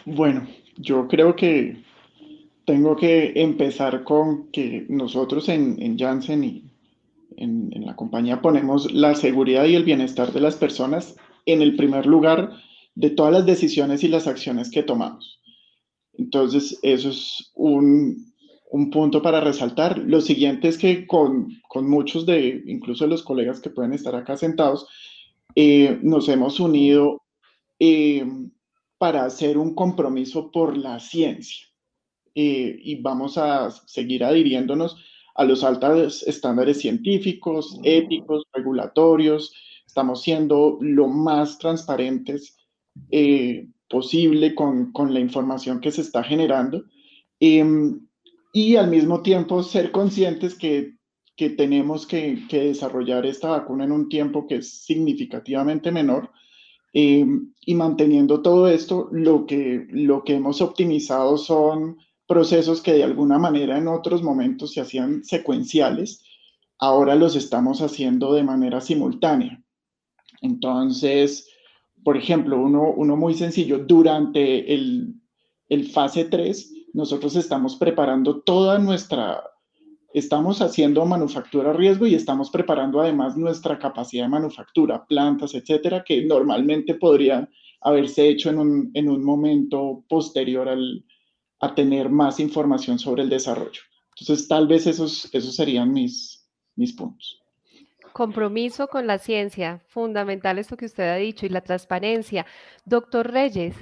[0.05, 1.81] Bueno, yo creo que
[2.65, 6.63] tengo que empezar con que nosotros en, Janssen y
[7.37, 12.05] en, la compañía ponemos la seguridad y el bienestar de las personas en el primer
[12.05, 12.51] lugar
[12.95, 15.41] de todas las decisiones y las acciones que tomamos.
[16.13, 18.31] Entonces, eso es un,
[18.91, 19.97] punto para resaltar.
[19.97, 24.87] Lo siguiente es que con, muchos de, incluso los colegas que pueden estar acá sentados,
[25.55, 27.21] eh, nos hemos unido
[27.79, 28.25] eh,
[28.97, 31.67] para hacer un compromiso por la ciencia.
[32.33, 34.95] Eh, y vamos a seguir adhiriéndonos
[35.35, 39.53] a los altos estándares científicos, éticos, regulatorios.
[39.85, 42.55] Estamos siendo lo más transparentes
[43.09, 46.85] eh, posible con, con, la información que se está generando.
[47.39, 48.07] Em,
[48.53, 50.95] y al mismo tiempo ser conscientes que,
[51.57, 56.29] tenemos que, desarrollar esta vacuna en un tiempo que es significativamente menor.
[56.93, 57.25] Eh,
[57.65, 63.39] y manteniendo todo esto, lo que, lo que hemos optimizado son procesos que de alguna
[63.39, 66.23] manera en otros momentos se hacían secuenciales,
[66.77, 69.63] ahora los estamos haciendo de manera simultánea.
[70.41, 71.50] Entonces,
[72.03, 75.15] por ejemplo, uno, uno muy sencillo, durante el,
[75.69, 79.43] el fase 3, nosotros estamos preparando toda nuestra,
[80.13, 86.03] estamos haciendo manufactura a riesgo y estamos preparando además nuestra capacidad de manufactura, plantas, etcétera,
[86.03, 87.49] que normalmente podrían
[87.81, 91.05] haberse hecho en un, en un momento posterior al,
[91.59, 93.81] a tener más información sobre el desarrollo.
[94.19, 97.40] Entonces, tal vez esos, esos serían mis, mis puntos.
[98.13, 102.45] Compromiso con la ciencia, fundamental esto que usted ha dicho, y la transparencia.
[102.85, 103.75] Doctor Reyes.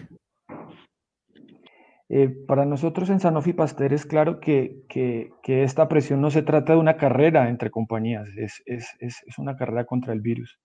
[2.12, 6.74] Eh, para nosotros en Sanofi Pasteur es claro que, que, esta presión no se trata
[6.74, 10.60] de una carrera entre compañías, es, es, es una carrera contra el virus.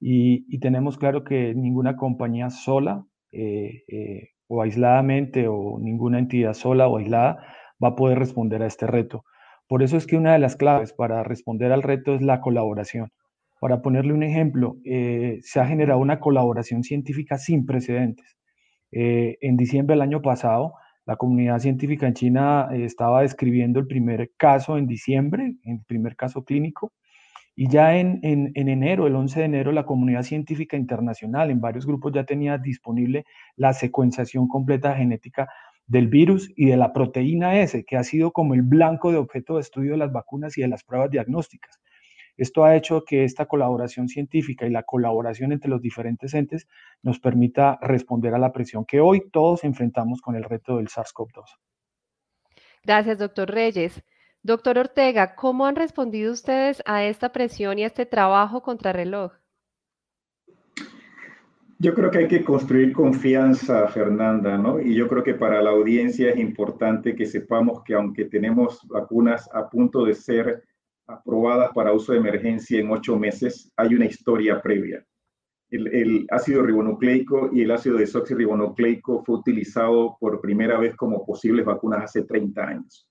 [0.00, 6.54] Y, y, tenemos claro que ninguna compañía sola eh, eh, o aisladamente o ninguna entidad
[6.54, 7.38] sola o aislada
[7.82, 9.24] va a poder responder a este reto.
[9.70, 13.12] Por eso es que una de las claves para responder al reto es la colaboración.
[13.60, 18.36] Para ponerle un ejemplo, se ha generado una colaboración científica sin precedentes.
[18.90, 20.74] en diciembre del año pasado,
[21.06, 26.16] la comunidad científica en China eh, estaba describiendo el primer caso en diciembre, el primer
[26.16, 26.92] caso clínico,
[27.54, 31.86] y ya en, en, enero, el 11 de enero, la comunidad científica internacional en varios
[31.86, 35.48] grupos ya tenía disponible la secuenciación completa genética
[35.90, 39.56] del virus y de la proteína S, que ha sido como el blanco de objeto
[39.56, 41.80] de estudio de las vacunas y de las pruebas diagnósticas.
[42.36, 46.68] Esto ha hecho que esta colaboración científica y la colaboración entre los diferentes entes
[47.02, 51.58] nos permita responder a la presión que hoy todos enfrentamos con el reto del SARS-CoV-2.
[52.84, 54.04] Gracias, doctor Reyes.
[54.44, 59.32] Doctor Ortega, ¿cómo han respondido ustedes a esta presión y a este trabajo contra reloj?
[61.82, 64.78] Yo creo que hay que construir confianza, Fernanda, ¿no?
[64.78, 69.48] Y yo creo que para la audiencia es importante que sepamos que aunque tenemos vacunas
[69.54, 70.62] a punto de ser
[71.06, 75.02] aprobadas para uso de emergencia en ocho meses, hay una historia previa.
[75.70, 82.04] El, ácido ribonucleico y el ácido desoxirribonucleico fue utilizado por primera vez como posibles vacunas
[82.04, 83.08] hace 30 años.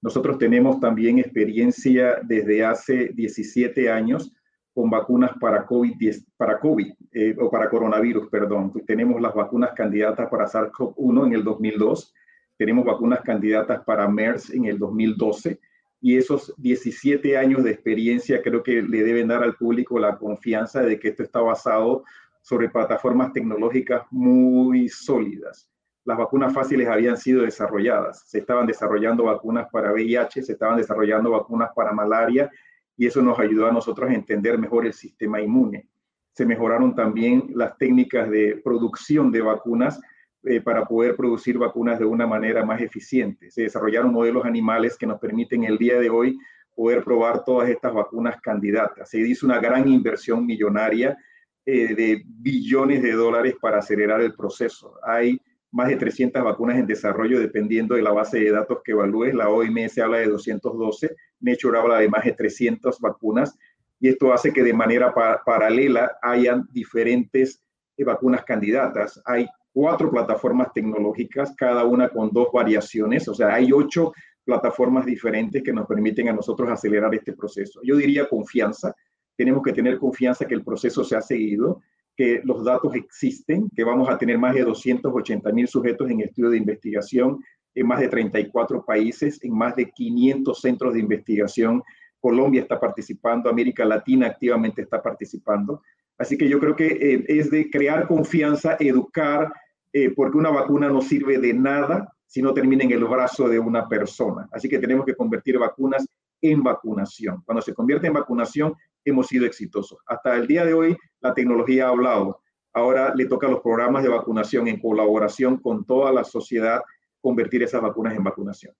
[0.00, 4.32] Nosotros tenemos también experiencia desde hace 17 años
[4.76, 5.96] con vacunas para COVID,
[6.36, 8.74] para COVID eh, o para coronavirus, perdón.
[8.86, 12.12] Tenemos las vacunas candidatas para SARS-CoV-1 en el 2002,
[12.58, 15.58] tenemos vacunas candidatas para MERS en el 2012
[16.02, 20.82] y esos 17 años de experiencia creo que le deben dar al público la confianza
[20.82, 22.04] de que esto está basado
[22.42, 25.70] sobre plataformas tecnológicas muy sólidas.
[26.04, 31.30] Las vacunas fáciles habían sido desarrolladas, se estaban desarrollando vacunas para VIH, se estaban desarrollando
[31.30, 32.50] vacunas para malaria
[32.96, 35.88] y eso nos ayudó a nosotros a entender mejor el sistema inmune.
[36.32, 40.00] Se mejoraron también las técnicas de producción de vacunas
[40.44, 43.50] eh, para poder producir vacunas de una manera más eficiente.
[43.50, 46.38] Se desarrollaron modelos animales que nos permiten el día de hoy
[46.74, 49.08] poder probar todas estas vacunas candidatas.
[49.10, 51.16] Se hizo una gran inversión millonaria
[51.64, 54.94] eh, de billones de dólares para acelerar el proceso.
[55.02, 55.40] Hay
[55.76, 59.34] más de 300 vacunas en desarrollo dependiendo de la base de datos que evalúes.
[59.34, 63.58] La OMS habla de 212, Nature habla de más de 300 vacunas
[64.00, 65.12] y esto hace que de manera
[65.44, 67.62] paralela hayan diferentes
[67.98, 69.20] eh, vacunas candidatas.
[69.26, 75.62] Hay cuatro plataformas tecnológicas, cada una con dos variaciones, o sea, hay ocho plataformas diferentes
[75.62, 77.80] que nos permiten a nosotros acelerar este proceso.
[77.82, 78.94] Yo diría confianza,
[79.36, 81.82] tenemos que tener confianza que el proceso se ha seguido,
[82.16, 86.50] que los datos existen, que vamos a tener más de 280 mil sujetos en estudio
[86.50, 87.40] de investigación
[87.76, 91.82] en más de 34 países, en más de 500 centros de investigación.
[92.18, 95.82] Colombia está participando, América Latina activamente está participando.
[96.18, 99.52] Así que yo creo que eh, es de crear confianza, educar,
[99.92, 103.58] eh, porque una vacuna no sirve de nada si no termina en el brazo de
[103.58, 104.48] una persona.
[104.50, 106.06] Así que tenemos que convertir vacunas
[106.40, 107.42] en vacunación.
[107.44, 108.74] Cuando se convierte en vacunación,
[109.06, 109.98] hemos sido exitosos.
[110.06, 112.42] Hasta el día de hoy, la tecnología ha hablado.
[112.74, 116.82] Ahora le toca a los programas de vacunación en colaboración con toda la sociedad
[117.22, 118.74] convertir esas vacunas en vacunación.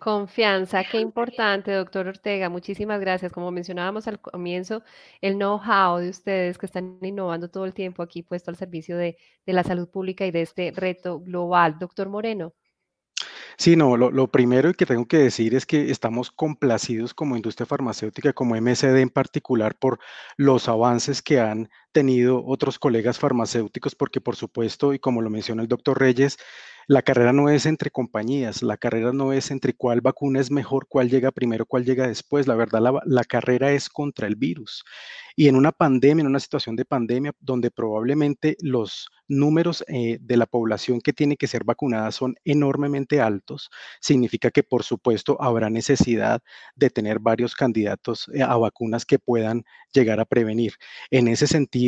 [0.00, 2.48] Confianza, qué importante, doctor Ortega.
[2.48, 3.32] Muchísimas gracias.
[3.32, 4.82] Como mencionábamos al comienzo,
[5.20, 9.18] el know-how de ustedes que están innovando todo el tiempo aquí puesto al servicio de,
[9.44, 11.78] la salud pública y de este reto global.
[11.78, 12.54] Doctor Moreno.
[13.60, 18.32] Sí, no, lo, primero que tengo que decir es que estamos complacidos como industria farmacéutica,
[18.32, 19.98] como MSD en particular, por
[20.38, 25.62] los avances que han tenido otros colegas farmacéuticos, porque por supuesto, y como lo menciona
[25.62, 26.38] el doctor Reyes,
[26.90, 30.88] la carrera no es entre compañías, la carrera no es entre cuál vacuna es mejor,
[30.88, 32.48] cuál llega primero, cuál llega después.
[32.48, 34.82] La verdad, la, carrera es contra el virus.
[35.36, 40.36] Y en una pandemia, en una situación de pandemia, donde probablemente los números eh, de
[40.36, 45.70] la población que tiene que ser vacunada son enormemente altos, significa que por supuesto habrá
[45.70, 46.42] necesidad
[46.74, 50.74] de tener varios candidatos eh, a vacunas que puedan llegar a prevenir.
[51.12, 51.79] En ese sentido,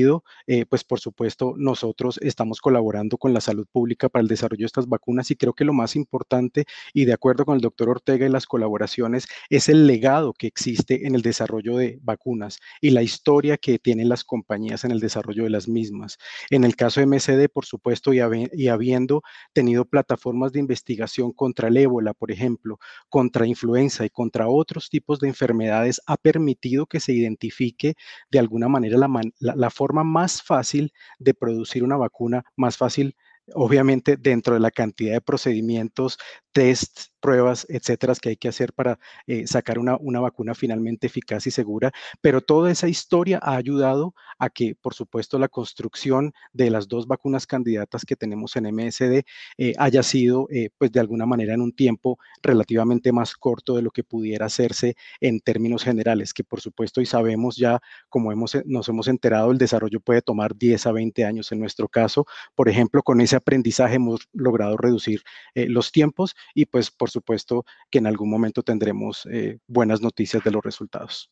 [0.47, 4.67] eh, pues por supuesto nosotros estamos colaborando con la salud pública para el desarrollo de
[4.67, 8.27] estas vacunas y creo que lo más importante y de acuerdo con el doctor Ortega
[8.27, 13.03] y las colaboraciones es el legado que existe en el desarrollo de vacunas y la
[13.03, 16.19] historia que tienen las compañías en el desarrollo de las mismas.
[16.51, 18.21] En el caso de MSD, por supuesto, y,
[18.53, 22.79] y habiendo tenido plataformas de investigación contra el ébola, por ejemplo,
[23.09, 27.95] contra influenza y contra otros tipos de enfermedades, ha permitido que se identifique
[28.31, 33.17] de alguna manera la, la forma más fácil de producir una vacuna, más fácil
[33.55, 36.19] obviamente dentro de la cantidad de procedimientos,
[36.53, 41.47] tests, pruebas, etcétera, que hay que hacer para eh, sacar una, una, vacuna finalmente eficaz
[41.47, 41.93] y segura.
[42.21, 47.07] Pero toda esa historia ha ayudado a que, por supuesto, la construcción de las dos
[47.07, 49.23] vacunas candidatas que tenemos en MSD
[49.57, 53.83] eh, haya sido, eh, pues, de alguna manera en un tiempo relativamente más corto de
[53.83, 58.57] lo que pudiera hacerse en términos generales, que por supuesto y sabemos ya, como hemos,
[58.67, 62.27] nos hemos enterado, el desarrollo puede tomar 10 a 20 años en nuestro caso.
[62.57, 65.23] Por ejemplo, con ese aprendizaje hemos logrado reducir
[65.55, 70.51] los tiempos y pues por supuesto que en algún momento tendremos eh, buenas noticias de
[70.51, 71.31] los resultados.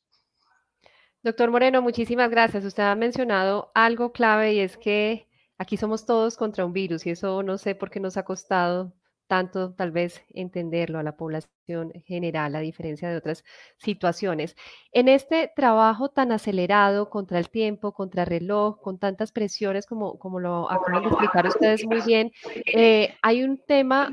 [1.23, 2.65] Doctor Moreno, muchísimas gracias.
[2.65, 7.11] Usted ha mencionado algo clave y es que aquí somos todos contra un virus y
[7.11, 8.95] eso no sé por qué nos ha costado
[9.31, 13.45] tanto tal vez entenderlo a la población general, a diferencia de otras
[13.79, 14.57] situaciones.
[14.91, 20.19] En este trabajo tan acelerado contra el tiempo, contra el reloj, con tantas presiones como,
[20.19, 22.33] como lo acaban de explicar ustedes muy bien,
[22.75, 24.11] eh, hay un tema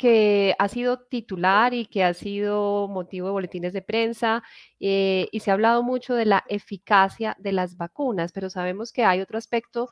[0.00, 4.42] que ha sido titular y que ha sido motivo de boletines de prensa
[4.80, 9.04] eh, y se ha hablado mucho de la eficacia de las vacunas, pero sabemos que
[9.04, 9.90] hay otro aspecto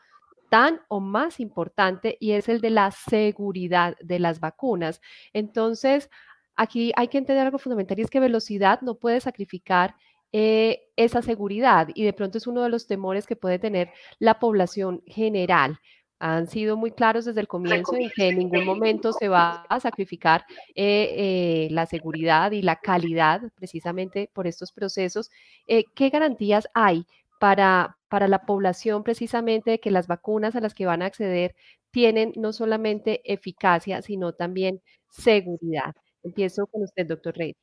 [0.48, 5.02] tan o más importante y es el de la seguridad de las vacunas.
[5.34, 6.08] Entonces,
[6.56, 9.94] aquí hay que entender algo fundamental y es que velocidad no puede sacrificar
[10.32, 14.38] eh, esa seguridad y de pronto es uno de los temores que puede tener la
[14.38, 15.80] población general
[16.20, 19.80] han sido muy claros desde el comienzo en que en ningún momento se va a
[19.80, 25.30] sacrificar eh, eh, la seguridad y la calidad precisamente por estos procesos.
[25.66, 27.04] Eh, ¿Qué garantías hay
[27.38, 31.54] para, para la población precisamente de que las vacunas a las que van a acceder
[31.90, 35.94] tienen no solamente eficacia, sino también seguridad?
[36.24, 37.56] Empiezo con usted, doctor Reyes.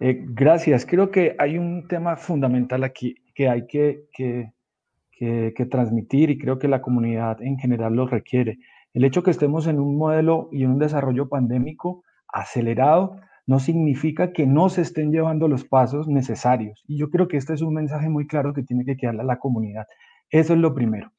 [0.00, 0.84] gracias.
[0.84, 4.52] Creo que hay un tema fundamental aquí que hay que, que
[5.18, 8.58] que, transmitir y creo que la comunidad en general lo requiere.
[8.94, 14.32] El hecho que estemos en un modelo y en un desarrollo pandémico acelerado no significa
[14.32, 16.84] que no se estén llevando los pasos necesarios.
[16.86, 19.24] Y yo creo que este es un mensaje muy claro que tiene que quedarle a
[19.24, 19.86] la comunidad.
[20.30, 21.10] Eso es lo primero.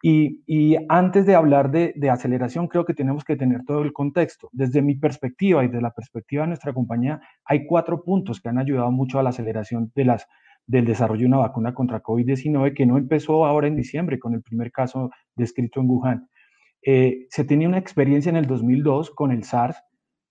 [0.00, 3.92] Y, y antes de hablar de, de, aceleración, creo que tenemos que tener todo el
[3.92, 4.48] contexto.
[4.52, 8.58] Desde mi perspectiva y de la perspectiva de nuestra compañía, hay cuatro puntos que han
[8.58, 10.26] ayudado mucho a la aceleración de las
[10.66, 14.42] del desarrollo de una vacuna contra COVID-19 que no empezó ahora en diciembre con el
[14.42, 16.28] primer caso descrito en Wuhan.
[16.84, 19.76] Eh, se tenía una experiencia en el 2002 con el SARS,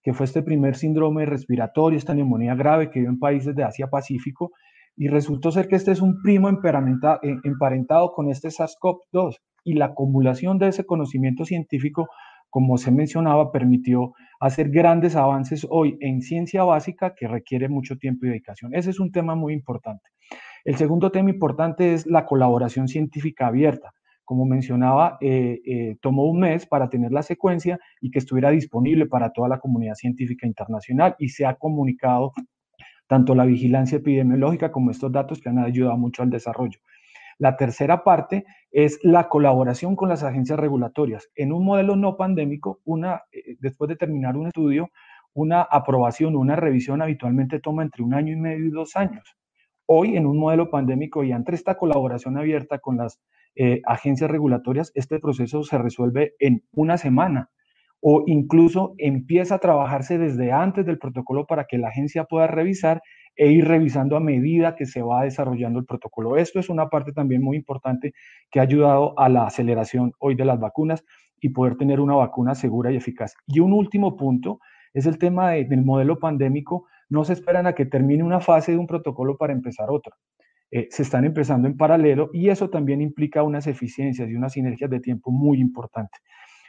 [0.03, 4.51] que fue este primer síndrome respiratorio, esta neumonía grave que dio en países de Asia-Pacífico,
[4.97, 10.57] y resultó ser que este es un primo emparentado con este SARS-CoV-2, y la acumulación
[10.57, 12.09] de ese conocimiento científico
[12.51, 18.25] como se mencionaba, permitió hacer grandes avances hoy en ciencia básica que requiere mucho tiempo
[18.25, 18.75] y dedicación.
[18.75, 20.03] Ese es un tema muy importante.
[20.63, 23.93] El segundo tema importante es la colaboración científica abierta.
[24.23, 29.07] Como mencionaba, eh, eh, tomó un mes para tener la secuencia y que estuviera disponible
[29.07, 32.31] para toda la comunidad científica internacional y se ha comunicado
[33.07, 36.79] tanto la vigilancia epidemiológica como estos datos que han ayudado mucho al desarrollo.
[37.39, 41.27] La tercera parte es la colaboración con las agencias regulatorias.
[41.35, 44.91] En un modelo no pandémico, una, eh, después de terminar un estudio,
[45.33, 49.35] una aprobación una revisión habitualmente toma entre un año y medio y dos años.
[49.93, 53.19] Hoy, en un modelo pandémico y entre esta colaboración abierta con las
[53.57, 57.49] eh, agencias regulatorias, este proceso se resuelve en una semana
[57.99, 63.01] o incluso empieza a trabajarse desde antes del protocolo para que la agencia pueda revisar
[63.35, 66.37] e ir revisando a medida que se va desarrollando el protocolo.
[66.37, 68.13] Esto es una parte también muy importante
[68.49, 71.03] que ha ayudado a la aceleración hoy de las vacunas
[71.41, 73.33] y poder tener una vacuna segura y eficaz.
[73.45, 74.61] Y un último punto
[74.93, 76.85] es el tema del modelo pandémico.
[77.11, 80.15] No se esperan a que termine una fase de un protocolo para empezar otra.
[80.71, 84.89] eh, se están empezando en paralelo y eso también implica unas eficiencias y unas sinergias
[84.89, 86.21] de tiempo muy importantes.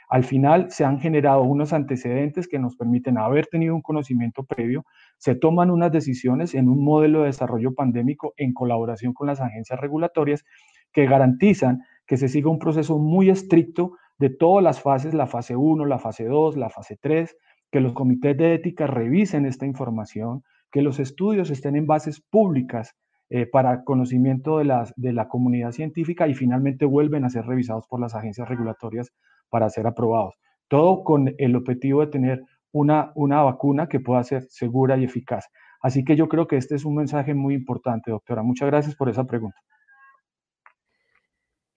[0.08, 4.84] Al final se han generado unos antecedentes que nos permiten haber tenido un conocimiento previo,
[5.18, 9.80] se toman unas decisiones en un modelo de desarrollo pandémico en colaboración con las agencias
[9.80, 10.44] regulatorias
[10.92, 15.56] que garantizan que se siga un proceso muy estricto de todas las fases, la fase
[15.56, 17.36] 1, la fase 2, la fase 3,
[17.72, 22.94] que los comités de ética revisen esta información, que los estudios estén en bases públicas
[23.30, 27.86] eh, para conocimiento de, las, de la comunidad científica y finalmente vuelven a ser revisados
[27.88, 29.10] por las agencias regulatorias
[29.48, 30.34] para ser aprobados.
[30.68, 32.42] Todo con el objetivo de tener
[32.72, 35.46] una, una vacuna que pueda ser segura y eficaz.
[35.80, 38.42] Así que yo creo que este es un mensaje muy importante, doctora.
[38.42, 39.58] Muchas gracias por esa pregunta.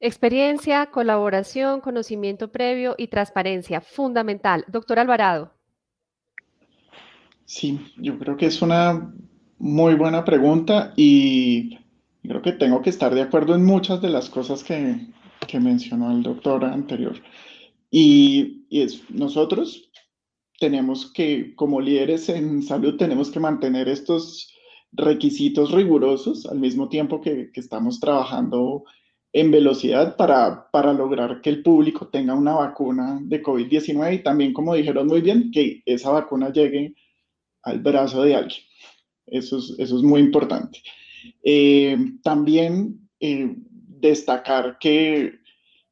[0.02, 4.66] Experiencia, colaboración, conocimiento previo y transparencia, fundamental.
[4.68, 5.55] Doctor Alvarado.
[7.46, 9.14] Sí, yo creo que es una
[9.60, 11.78] muy buena pregunta y
[12.24, 15.14] creo que tengo que estar de acuerdo en muchas de las cosas que,
[15.60, 17.16] mencionó el doctor anterior.
[17.92, 19.90] Y, es, nosotros
[20.60, 24.52] tenemos que, como líderes en salud, tenemos que mantener estos
[24.92, 28.86] requisitos rigurosos al mismo tiempo que, estamos trabajando
[29.34, 34.52] en velocidad para, para lograr que el público tenga una vacuna de COVID-19 y también,
[34.52, 36.96] como dijeron muy bien, que esa vacuna llegue
[37.66, 38.62] al brazo de alguien.
[39.26, 40.82] Eso es, eso es muy importante.
[41.44, 45.40] Eh, también eh, destacar que,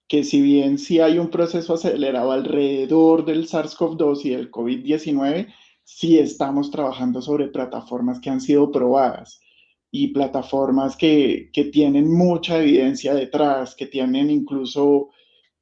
[0.08, 5.54] que si bien sí hay un proceso acelerado alrededor del SARS-CoV-2 y del COVID-19,
[5.84, 9.42] sí estamos trabajando sobre plataformas que han sido probadas
[9.92, 15.10] y plataformas que, que, tienen mucha evidencia detrás, que tienen incluso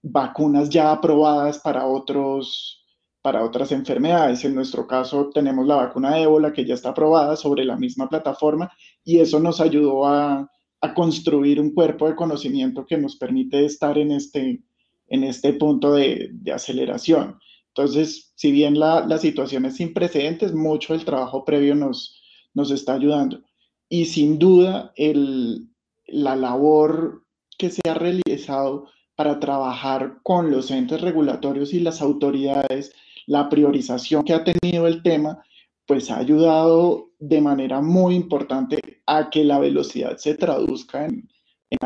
[0.02, 2.81] vacunas ya aprobadas para otros,
[3.22, 4.44] para otras enfermedades.
[4.46, 8.10] En nuestro caso tenemos la vacuna de ébola que ya está aprobada sobre la misma
[8.10, 8.72] plataforma
[9.04, 10.50] y eso nos ayudó a,
[10.96, 14.64] construir un cuerpo de conocimiento que nos permite estar en este,
[15.08, 17.38] en este punto de, aceleración.
[17.68, 22.20] Entonces, si bien la, la, situación es sin precedentes, mucho del trabajo previo nos,
[22.56, 23.44] nos está ayudando.
[23.90, 25.68] Y sin duda, el,
[26.08, 27.26] la labor
[27.60, 32.96] que se ha realizado para trabajar con los entes regulatorios y las autoridades
[33.28, 35.44] la priorización que ha tenido el tema,
[35.86, 41.28] pues ha ayudado de manera muy importante a que la velocidad se traduzca en,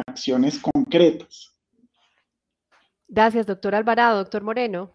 [0.08, 1.56] acciones concretas.
[3.08, 4.18] Gracias, doctor Alvarado.
[4.18, 4.95] Doctor Moreno.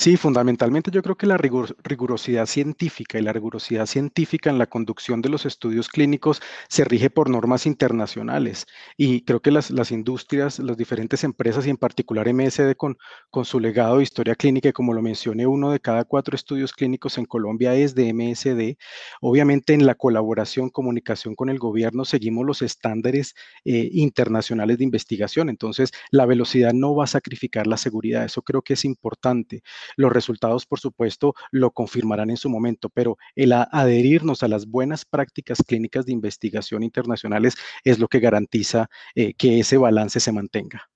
[0.00, 5.20] Sí, fundamentalmente yo creo que la rigurosidad científica y la rigurosidad científica en la conducción
[5.20, 6.40] de los estudios clínicos
[6.70, 8.64] se rige por normas internacionales
[8.96, 12.96] y creo que las, industrias, las diferentes empresas y en particular MSD con,
[13.28, 16.72] con su legado de historia clínica, y como lo mencioné, uno de cada cuatro estudios
[16.72, 18.78] clínicos en Colombia es de MSD.
[19.20, 23.34] Obviamente en la colaboración, comunicación con el gobierno seguimos los estándares
[23.66, 28.62] eh, internacionales de investigación, entonces la velocidad no va a sacrificar la seguridad, eso creo
[28.62, 29.62] que es importante.
[29.96, 35.04] Los resultados, por supuesto, lo confirmarán en su momento, pero el adherirnos a las buenas
[35.04, 40.88] prácticas clínicas de investigación internacionales es lo que garantiza eh, que ese balance se mantenga.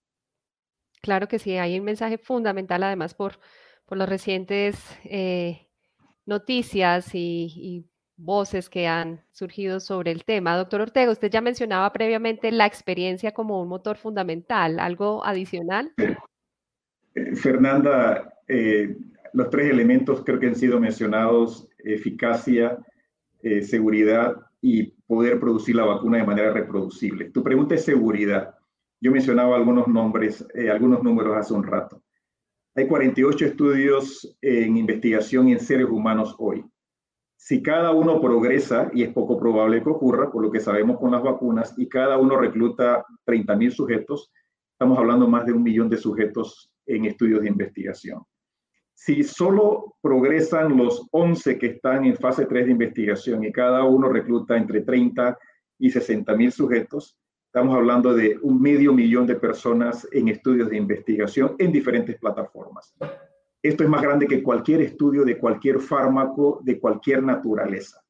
[1.01, 3.38] Claro que sí, hay un mensaje fundamental además por,
[3.84, 5.68] por las recientes eh,
[6.24, 10.57] noticias y, y, voces que han surgido sobre el tema.
[10.57, 14.78] Doctor Ortega, usted ya mencionaba previamente la experiencia como un motor fundamental.
[14.78, 15.92] ¿Algo adicional?
[17.34, 18.97] Fernanda, eh,
[19.32, 22.78] los tres elementos creo que han sido mencionados, eficacia,
[23.42, 27.30] eh, seguridad y poder producir la vacuna de manera reproducible.
[27.30, 28.55] Tu pregunta es seguridad.
[29.01, 32.03] Yo mencionaba algunos nombres, eh, algunos números hace un rato.
[32.74, 36.64] Hay 48 estudios en investigación en seres humanos hoy.
[37.36, 41.11] Si cada uno progresa, y es poco probable que ocurra, por lo que sabemos con
[41.11, 44.32] las vacunas, y cada uno recluta 30.000 sujetos,
[44.72, 48.22] estamos hablando más de un millón de sujetos en estudios de investigación.
[49.05, 54.09] Si solo progresan los 11 que están en fase 3 de investigación y cada uno
[54.09, 55.38] recluta entre 30
[55.78, 60.78] y 60 mil sujetos, estamos hablando de un medio millón de personas en estudios de
[60.78, 62.94] investigación en diferentes plataformas.
[63.62, 68.00] Esto es más grande que cualquier estudio de cualquier fármaco de cualquier naturaleza.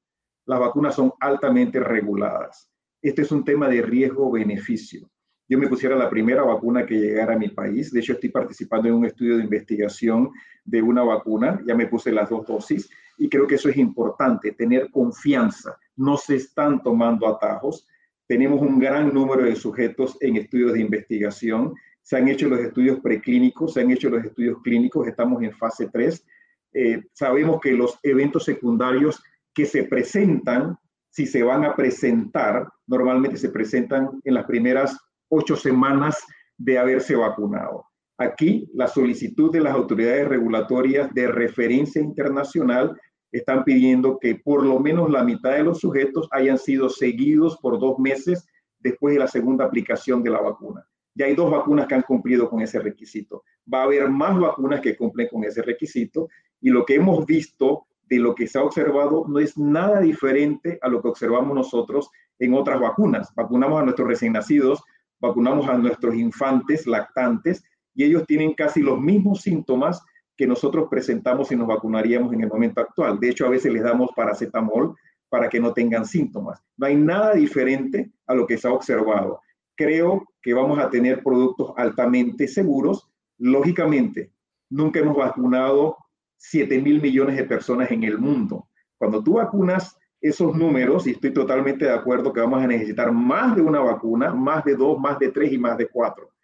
[0.46, 2.70] Las vacunas son altamente reguladas.
[3.02, 5.10] Este es un tema de riesgo-beneficio
[5.48, 7.92] yo me pusiera la primera vacuna que llegara a mi país.
[7.92, 10.30] De hecho, estoy participando en un estudio de investigación
[10.64, 11.60] de una vacuna.
[11.66, 12.88] Ya me puse las dos dosis
[13.18, 15.76] y creo que eso es importante, tener confianza.
[15.96, 17.86] No se están tomando atajos.
[18.26, 21.74] Tenemos un gran número de sujetos en estudios de investigación.
[22.00, 25.88] Se han hecho los estudios preclínicos, se han hecho los estudios clínicos, estamos en fase
[25.92, 26.26] 3.
[26.72, 29.22] Eh, sabemos que los eventos secundarios
[29.52, 30.78] que se presentan
[31.14, 34.98] si se van a presentar, normalmente se presentan en las primeras
[35.34, 36.16] ocho semanas
[36.56, 37.86] de haberse vacunado.
[38.16, 42.96] Aquí, la solicitud de las autoridades regulatorias de referencia internacional
[43.32, 47.80] están pidiendo que por lo menos la mitad de los sujetos hayan sido seguidos por
[47.80, 48.46] dos meses
[48.78, 50.86] después de la segunda aplicación de la vacuna.
[51.16, 53.42] Ya hay dos vacunas que han cumplido con ese requisito.
[53.72, 56.28] Va a haber más vacunas que cumplen con ese requisito
[56.60, 60.78] y lo que hemos visto de lo que se ha observado no es nada diferente
[60.82, 63.32] a lo que observamos nosotros en otras vacunas.
[63.34, 64.82] Vacunamos a nuestros recién nacidos,
[65.26, 67.64] vacunamos a nuestros infantes lactantes
[67.94, 70.02] y ellos tienen casi los mismos síntomas
[70.36, 73.18] que nosotros presentamos si nos vacunaríamos en el momento actual.
[73.20, 74.94] De hecho, a veces les damos paracetamol
[75.28, 76.62] para que no tengan síntomas.
[76.76, 79.40] No hay nada diferente a lo que se ha observado.
[79.76, 83.08] Creo que vamos a tener productos altamente seguros.
[83.38, 84.32] Lógicamente,
[84.70, 85.96] nunca hemos vacunado
[86.36, 88.68] 7 mil millones de personas en el mundo.
[88.98, 89.96] Cuando tú vacunas
[90.28, 94.32] esos números, y estoy totalmente de acuerdo que vamos a necesitar más de una vacuna,
[94.32, 96.34] más de dos, más de tres y más de cuatro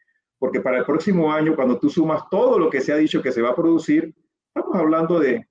[0.41, 3.31] porque para el próximo año, cuando tú sumas todo lo que se ha dicho que
[3.31, 4.12] se va a producir,
[4.49, 5.47] estamos hablando de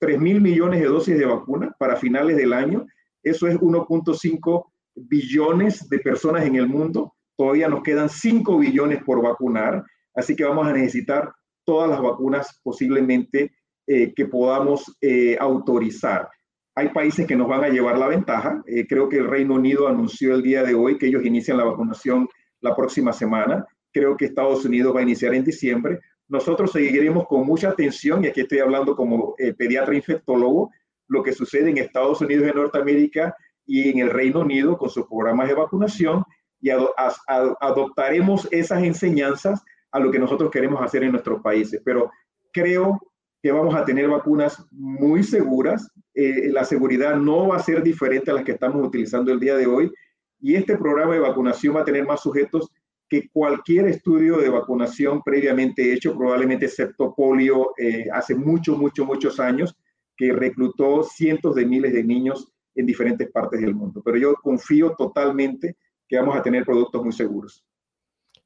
[0.00, 2.86] 3 mil millones de dosis de vacuna para finales del año.
[3.22, 7.14] Eso es 1.5 billones de personas en el mundo.
[7.36, 9.84] Todavía nos quedan 5 billones por vacunar,
[10.14, 11.30] así que vamos a necesitar
[11.66, 13.52] todas las vacunas posiblemente
[13.86, 16.30] eh, que podamos eh, autorizar.
[16.76, 18.62] Hay países que nos van a llevar la ventaja.
[18.66, 21.64] Eh, creo que el Reino Unido anunció el día de hoy que ellos inician la
[21.64, 22.28] vacunación
[22.60, 26.00] la próxima semana creo que Estados Unidos va a iniciar en diciembre.
[26.28, 30.70] Nosotros seguiremos con mucha atención, y aquí estoy hablando como eh, pediatra infectólogo,
[31.06, 35.06] lo que sucede en Estados Unidos de Norteamérica y en el Reino Unido con sus
[35.06, 36.24] programas de vacunación
[36.60, 39.62] y adoptaremos esas enseñanzas
[39.92, 41.80] a lo que nosotros queremos hacer en nuestros países.
[41.84, 42.10] Pero
[42.52, 43.00] creo
[43.44, 45.86] que vamos a tener vacunas muy seguras.
[46.14, 49.54] Eh, la seguridad no va a ser diferente a las que estamos utilizando el día
[49.54, 49.92] de hoy.
[50.40, 52.70] Y este programa de vacunación va a tener más sujetos
[53.06, 59.38] que cualquier estudio de vacunación previamente hecho, probablemente excepto polio, eh, hace muchos, muchos, muchos
[59.38, 59.76] años,
[60.16, 64.00] que reclutó cientos de miles de niños en diferentes partes del mundo.
[64.02, 65.76] Pero yo confío totalmente
[66.08, 67.62] que vamos a tener productos muy seguros.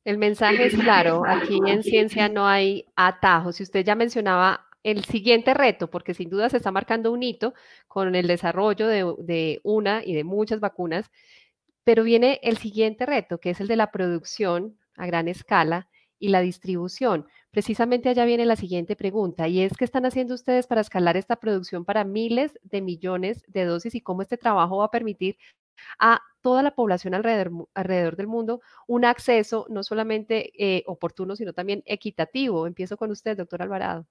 [0.05, 3.57] El mensaje es claro, aquí en ciencia no hay atajos.
[3.57, 7.55] Si usted ya mencionaba el siguiente reto, porque sin duda se está marcando un hito
[7.87, 11.11] con el desarrollo de, una y de muchas vacunas,
[11.85, 16.29] pero viene el siguiente reto, que es el de la producción a gran escala y
[16.29, 17.27] la distribución.
[17.51, 21.37] Precisamente allá viene la siguiente pregunta, y es qué están haciendo ustedes para escalar esta
[21.37, 25.39] producción para miles de millones de dosis y cómo este trabajo va a permitir
[25.99, 31.83] a toda la población alrededor, del mundo un acceso no solamente eh, oportuno, sino también
[31.87, 32.67] equitativo.
[32.67, 34.07] Empiezo con usted, doctor Alvarado.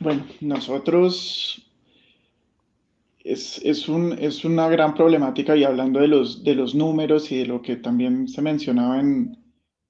[0.00, 1.62] Bueno, nosotros
[3.20, 7.38] es, es, un, es, una gran problemática y hablando de los, de los números y
[7.38, 9.38] de lo que también se mencionaba en,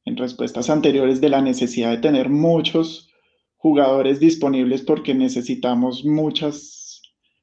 [0.04, 3.10] en respuestas anteriores de la necesidad de tener muchos
[3.56, 7.02] jugadores disponibles porque necesitamos muchas,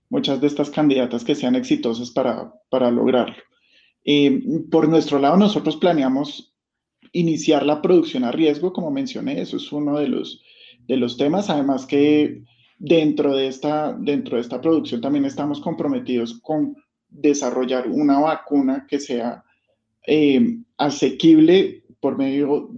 [0.09, 3.35] muchas de estas candidatas que sean exitosas para, para lograrlo.
[4.05, 6.53] Eh, por nuestro lado, nosotros planeamos
[7.11, 10.41] iniciar la producción a riesgo, como mencioné, eso es uno de los,
[10.87, 12.43] de los temas, además que
[12.83, 16.75] Dentro de, esta, dentro de esta producción también estamos comprometidos con
[17.09, 19.43] desarrollar una vacuna que sea
[20.07, 22.71] eh, asequible por medio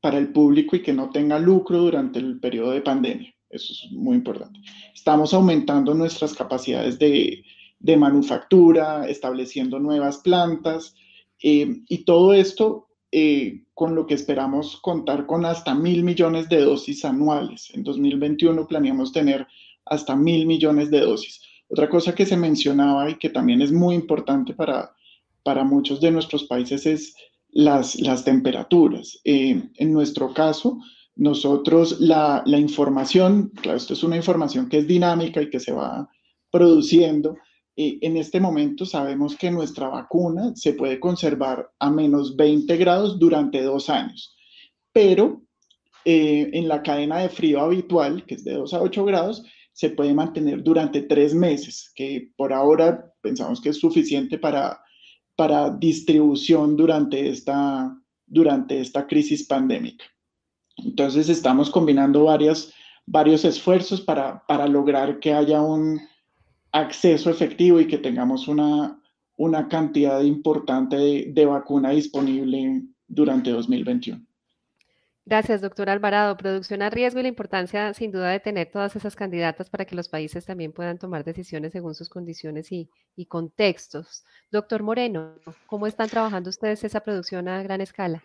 [0.00, 3.32] para el público y que no tenga lucro durante el periodo de pandemia.
[3.48, 4.58] Eso es muy importante.
[4.92, 7.44] Estamos aumentando nuestras capacidades de,
[7.96, 10.96] manufactura, estableciendo nuevas plantas
[11.40, 16.60] eh, y todo esto eh, con lo que esperamos contar con hasta mil millones de
[16.60, 17.70] dosis anuales.
[17.74, 19.46] En 2021 planeamos tener
[19.84, 21.40] hasta mil millones de dosis.
[21.68, 24.92] Otra cosa que se mencionaba y que también es muy importante para,
[25.42, 27.14] para muchos de nuestros países es
[27.50, 29.20] las, las temperaturas.
[29.24, 30.78] Eh, en nuestro caso,
[31.16, 35.72] nosotros la, la información, claro, esto es una información que es dinámica y que se
[35.72, 36.08] va
[36.50, 37.36] produciendo,
[37.82, 43.62] en este momento sabemos que nuestra vacuna se puede conservar a menos 20 grados durante
[43.62, 44.36] dos años,
[44.92, 45.42] pero
[46.04, 49.90] eh, en la cadena de frío habitual, que es de 2 a 8 grados, se
[49.90, 54.78] puede mantener durante tres meses, que por ahora pensamos que es suficiente para,
[55.36, 60.04] para distribución durante esta, durante esta crisis pandémica.
[60.76, 62.74] Entonces estamos combinando varias,
[63.06, 66.00] varios esfuerzos para, para lograr que haya un,
[66.72, 69.00] acceso efectivo y que tengamos una,
[69.36, 70.96] una cantidad importante
[71.28, 74.24] de, vacuna disponible durante 2021.
[75.24, 76.36] Gracias, doctor Alvarado.
[76.36, 79.94] Producción a riesgo y la importancia, sin duda, de tener todas esas candidatas para que
[79.94, 84.24] los países también puedan tomar decisiones según sus condiciones y, y contextos.
[84.50, 88.24] Doctor Moreno, ¿cómo están trabajando ustedes esa producción a gran escala?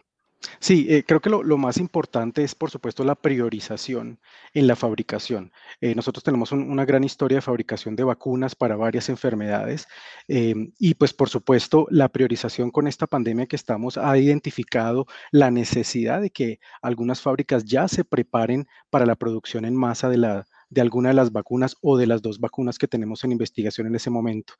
[0.59, 4.19] Sí, eh, creo que lo, más importante es, por supuesto, la priorización
[4.53, 5.51] en la fabricación.
[5.81, 9.87] Eh, nosotros tenemos una gran historia de fabricación de vacunas para varias enfermedades
[10.27, 15.51] em, y, pues, por supuesto, la priorización con esta pandemia que estamos ha identificado la
[15.51, 20.45] necesidad de que algunas fábricas ya se preparen para la producción en masa de la,
[20.75, 23.95] de alguna de las vacunas o de las dos vacunas que tenemos en investigación en
[23.95, 24.53] ese momento.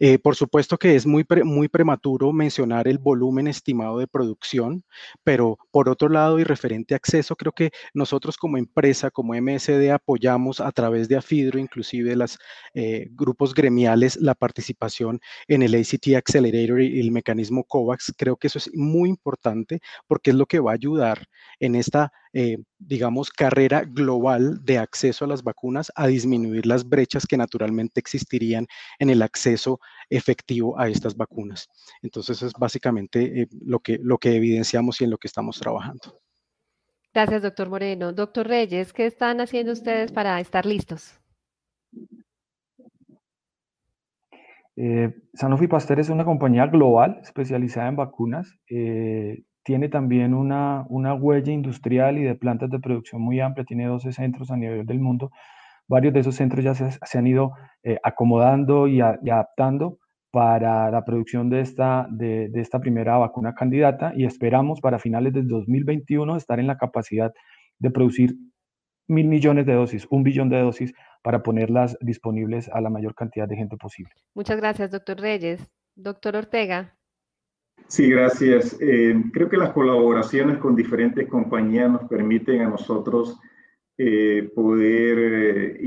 [0.00, 4.84] Eh, por supuesto que es muy, muy prematuro mencionar el volumen estimado de producción,
[5.22, 9.92] pero por otro lado y referente a acceso, creo que nosotros como empresa, como MSD,
[9.92, 12.36] apoyamos a través de AFIDRO, inclusive los
[12.74, 18.12] eh, grupos gremiales, la participación en el ACT Accelerator y el mecanismo COVAX.
[18.18, 21.26] Creo que eso es muy importante porque es lo que va a ayudar
[21.60, 27.26] en esta eh, digamos, carrera global de acceso a las vacunas a disminuir las brechas
[27.26, 28.66] que naturalmente existirían
[28.98, 31.68] en el acceso efectivo a estas vacunas.
[32.02, 36.20] Entonces, es básicamente eh, lo, que, lo que evidenciamos y en lo que estamos trabajando.
[37.12, 38.12] Gracias, doctor Moreno.
[38.12, 41.20] Doctor Reyes, ¿qué están haciendo ustedes para estar listos?
[44.76, 48.56] Eh, Sanofi Pasteur es una compañía global especializada en vacunas.
[48.68, 54.12] Eh, tiene también una, huella industrial y de plantas de producción muy amplia, tiene 12
[54.12, 55.30] centros a nivel del mundo.
[55.88, 57.52] Varios de esos centros ya se, han ido
[57.82, 59.98] eh, acomodando y, adaptando
[60.30, 65.48] para la producción de esta, de, esta primera vacuna candidata y esperamos para finales del
[65.48, 67.32] 2021 estar en la capacidad
[67.78, 68.36] de producir
[69.08, 73.48] mil millones de dosis, un billón de dosis para ponerlas disponibles a la mayor cantidad
[73.48, 74.12] de gente posible.
[74.34, 75.68] Muchas gracias, doctor Reyes.
[75.96, 76.96] Doctor Ortega.
[77.86, 78.76] Sí, gracias.
[78.80, 83.38] Eh, creo que las colaboraciones con diferentes compañías nos permiten a nosotros
[83.98, 85.80] eh, poder eh,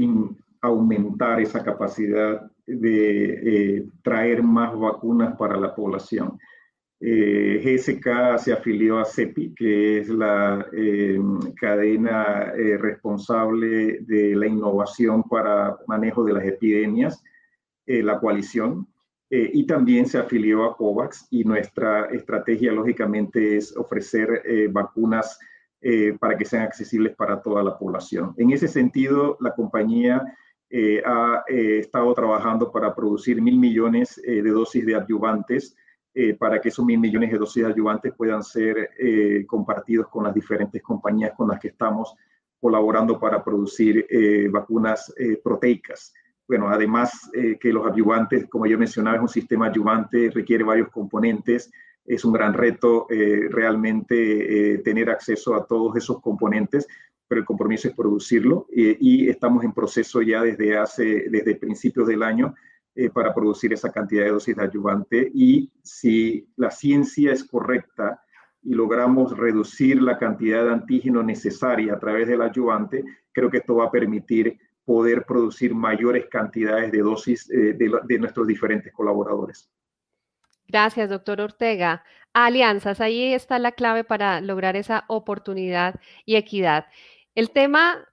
[0.62, 6.38] aumentar esa capacidad de traer más vacunas para la población.
[7.00, 10.66] GSK se afilió a CEPI, que es la
[11.60, 17.22] cadena responsable de la innovación para manejo de las epidemias,
[17.86, 18.88] la coalición,
[19.36, 25.40] eh, y también se afilió a COVAX y nuestra estrategia lógicamente es ofrecer eh, vacunas
[25.82, 28.36] eh, para que sean accesibles para toda la población.
[28.38, 30.22] En ese sentido, la compañía
[31.06, 35.76] ha estado trabajando para producir mil millones de dosis de adyuvantes
[36.40, 38.90] para que esos mil millones de dosis de adyuvantes puedan ser
[39.46, 42.16] compartidos con las diferentes compañías con las que estamos
[42.60, 44.08] colaborando para producir
[44.52, 45.14] vacunas
[45.44, 46.12] proteicas
[46.48, 50.90] bueno, además eh, que los adyuvantes, como yo mencionaba, es un sistema adyuvante, requiere varios
[50.90, 51.72] componentes,
[52.06, 56.86] es un gran reto eh, realmente eh, tener acceso a todos esos componentes,
[57.28, 62.22] pero el compromiso es producirlo y estamos en proceso ya desde hace, desde principios del
[62.22, 62.54] año
[63.12, 65.32] para producir esa cantidad de dosis de adyuvante.
[65.34, 68.22] Y si la ciencia es correcta
[68.62, 73.78] y logramos reducir la cantidad de antígeno necesaria a través del adyuvante, creo que esto
[73.78, 79.70] va a permitir poder producir mayores cantidades de dosis eh, de, nuestros diferentes colaboradores.
[80.68, 82.04] Gracias, doctor Ortega.
[82.34, 86.88] Alianzas, ahí está la clave para lograr esa oportunidad y equidad.
[87.36, 88.08] El tema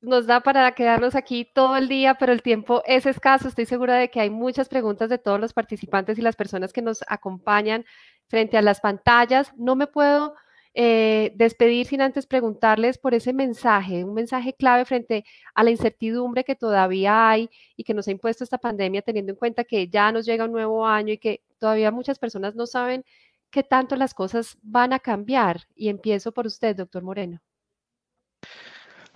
[0.00, 3.48] nos da para quedarnos aquí todo el día, pero el tiempo es escaso.
[3.48, 6.82] Estoy segura de que hay muchas preguntas de todos los participantes y las personas que
[6.82, 7.84] nos acompañan
[8.28, 9.52] frente a las pantallas.
[9.56, 10.34] No me puedo
[10.74, 16.44] eh, despedir sin antes preguntarles por ese mensaje, un mensaje clave frente a la incertidumbre
[16.44, 20.10] que todavía hay y que nos ha impuesto esta pandemia, teniendo en cuenta que ya
[20.12, 23.04] nos llega un nuevo año y que todavía muchas personas no saben
[23.50, 25.62] qué tanto las cosas van a cambiar.
[25.74, 27.40] Y empiezo por usted, doctor Moreno.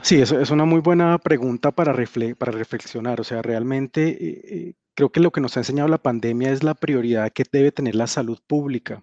[0.02, 1.94] Sí, eso es una muy buena pregunta para,
[2.38, 3.20] para reflexionar.
[3.20, 6.62] O sea, realmente eh, eh, creo que lo que nos ha enseñado la pandemia es
[6.62, 9.02] la prioridad que debe tener la salud pública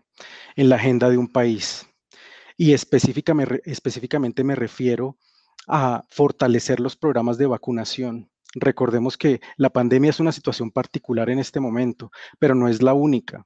[0.56, 1.88] en la agenda de un país.
[2.58, 5.18] Y específicamente, me refiero
[5.68, 8.30] a fortalecer los programas de vacunación.
[8.54, 12.94] Recordemos que la pandemia es una situación particular en este momento, pero no es la
[12.94, 13.46] única.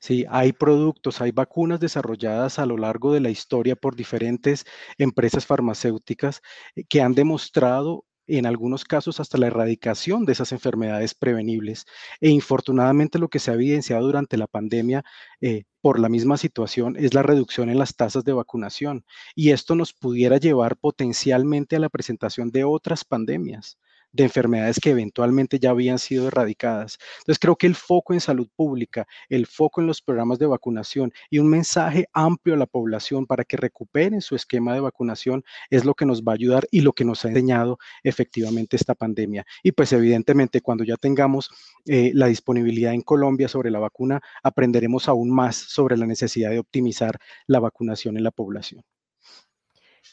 [0.00, 4.66] Sí, hay productos, hay vacunas desarrolladas a lo largo de la historia por diferentes
[4.98, 6.42] empresas farmacéuticas
[6.74, 11.86] eh, que han demostrado en algunos casos hasta la erradicación de esas enfermedades prevenibles.
[12.20, 15.04] E infortunadamente lo que se ha evidenciado durante la pandemia
[15.40, 19.04] eh, por la misma situación es la reducción en las tasas de vacunación.
[19.34, 23.78] Y esto nos pudiera llevar potencialmente a la presentación de otras pandemias.
[24.12, 26.98] De enfermedades que eventualmente ya habían sido erradicadas.
[27.18, 31.12] Entonces creo que el foco en salud pública, el foco en los programas de vacunación
[31.30, 35.84] y un mensaje amplio a la población para que recuperen su esquema de vacunación es
[35.84, 39.44] lo que nos va a ayudar y lo que nos ha enseñado efectivamente esta pandemia.
[39.62, 41.50] Y pues evidentemente cuando ya tengamos
[41.86, 46.58] eh, la disponibilidad en Colombia sobre la vacuna, aprenderemos aún más sobre la necesidad de
[46.58, 48.84] optimizar la vacunación en la población.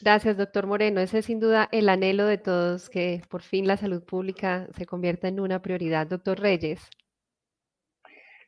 [0.02, 1.00] Gracias, doctor Moreno.
[1.00, 4.86] Ese es sin duda el anhelo de todos, que por fin la salud pública se
[4.86, 6.06] convierta en una prioridad.
[6.06, 6.88] Doctor Reyes.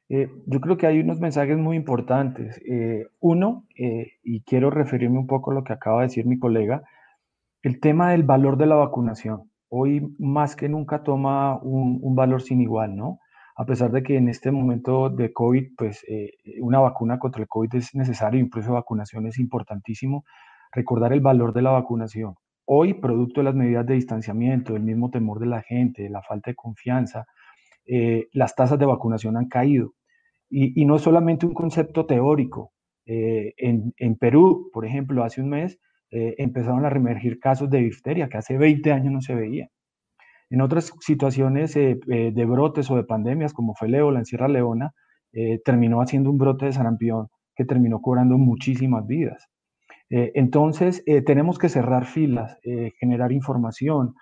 [0.09, 2.61] Eh, yo creo que hay unos mensajes muy importantes.
[2.67, 6.39] Eh, uno, eh, y quiero referirme un poco a lo que acaba de decir mi
[6.39, 6.83] colega,
[7.63, 9.51] el tema del valor de la vacunación.
[9.69, 13.21] Hoy más que nunca toma un, valor sin igual, ¿no?
[13.57, 16.05] A pesar de que en este momento de COVID, pues
[16.61, 20.25] una vacuna contra el COVID es necesario, de vacunación es importantísimo,
[20.73, 22.35] recordar el valor de la vacunación.
[22.65, 26.23] Hoy, producto de las medidas de distanciamiento, del mismo temor de la gente, de la
[26.23, 27.27] falta de confianza,
[27.87, 29.93] eh, las tasas de vacunación han caído.
[30.49, 32.73] Y, no es solamente un concepto teórico.
[33.07, 35.79] Eh, en, Perú, por ejemplo, hace un mes
[36.11, 39.69] eh, empezaron a reemergir casos de difteria que hace 20 años no se veía.
[40.51, 44.93] En otras situaciones de brotes o de pandemias, como fue Leo, en Sierra Leona,
[45.65, 49.49] terminó haciendo un brote de sarampión que terminó cobrando muchísimas vidas.
[50.13, 54.15] Eh, entonces, eh, tenemos que cerrar filas, eh, generar información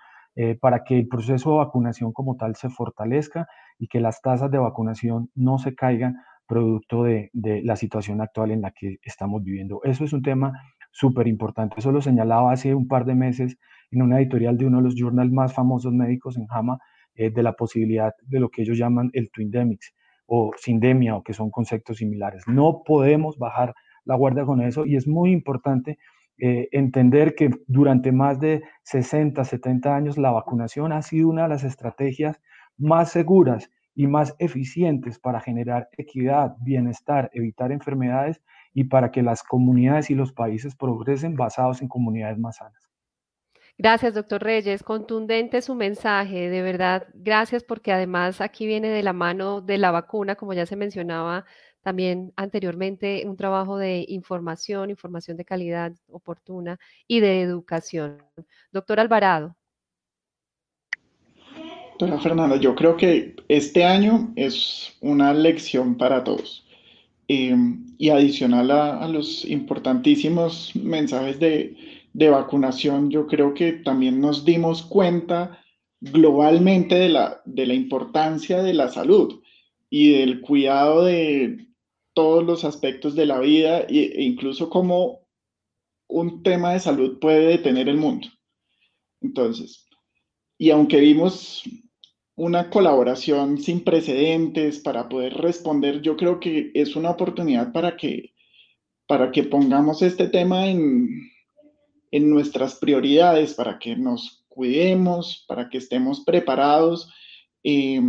[0.61, 4.59] para que el proceso de vacunación como tal se fortalezca y que las tasas de
[4.59, 6.15] vacunación no se caigan
[6.47, 9.81] producto de, la situación actual en la que estamos viviendo.
[9.83, 10.53] Eso es un tema
[10.89, 11.75] súper importante.
[11.77, 13.57] Eso lo señalaba hace un par de meses
[13.91, 16.79] en una editorial de uno de los journals más famosos médicos en JAMA
[17.13, 19.93] de la posibilidad de lo que ellos llaman el twindemics
[20.27, 22.43] o sindemia o que son conceptos similares.
[22.47, 23.73] No podemos bajar
[24.05, 25.97] la guardia con eso y es muy importante
[26.37, 31.49] eh, entender que durante más de 60, 70 años la vacunación ha sido una de
[31.49, 32.41] las estrategias
[32.77, 38.41] más seguras y más eficientes para generar equidad, bienestar, evitar enfermedades
[38.73, 42.89] y para que las comunidades y los países progresen basados en comunidades más sanas.
[43.77, 44.83] Gracias, doctor Reyes.
[44.83, 47.07] Contundente su mensaje, de verdad.
[47.13, 51.45] Gracias porque además aquí viene de la mano de la vacuna, como ya se mencionaba
[51.81, 58.17] también anteriormente un trabajo de información, información de calidad oportuna y de educación.
[58.71, 59.55] Doctor Alvarado.
[62.01, 66.65] Doctora Fernanda, yo creo que este año es una lección para todos.
[67.27, 71.77] Em, y adicional a, los importantísimos mensajes de,
[72.11, 75.59] de, vacunación, yo creo que también nos dimos cuenta
[76.01, 79.41] globalmente de la, de la importancia de la salud
[79.89, 81.67] y del cuidado de,
[82.13, 85.21] todos los aspectos de la vida e incluso cómo
[86.07, 88.27] un tema de salud puede detener el mundo.
[89.21, 89.87] Entonces,
[90.57, 91.63] y aunque vimos
[92.35, 98.33] una colaboración sin precedentes para poder responder, yo creo que es una oportunidad para que,
[99.07, 101.07] para que pongamos este tema en,
[102.11, 107.13] en nuestras prioridades, para que nos cuidemos, para que estemos preparados.
[107.63, 108.01] Eh,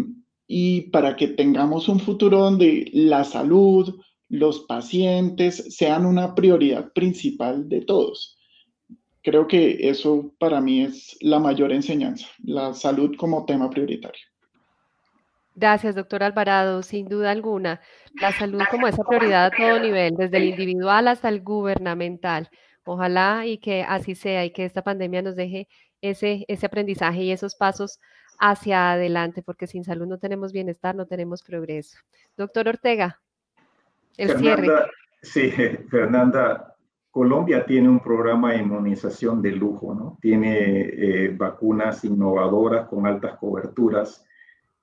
[0.54, 3.98] y para que tengamos un futuro donde la salud,
[4.28, 8.38] los pacientes sean una prioridad principal de todos.
[9.22, 14.20] Creo que eso para mí es la mayor enseñanza, la salud como tema prioritario.
[15.54, 16.82] Gracias, doctor Alvarado.
[16.82, 17.80] Sin duda alguna,
[18.20, 22.50] la salud como esa prioridad a todo nivel, desde el individual hasta el gubernamental.
[22.84, 25.66] Ojalá y que así sea y que esta pandemia nos deje
[26.02, 28.00] ese, ese aprendizaje y esos pasos
[28.44, 31.98] hacia adelante, porque sin salud no tenemos bienestar, no tenemos progreso.
[32.36, 33.20] Doctor Ortega,
[34.16, 34.66] el cierre.
[35.22, 35.48] Sí,
[35.88, 36.74] Fernanda,
[37.12, 40.18] Colombia tiene un programa de inmunización de lujo, ¿no?
[40.20, 44.26] Tiene eh, vacunas innovadoras con altas coberturas.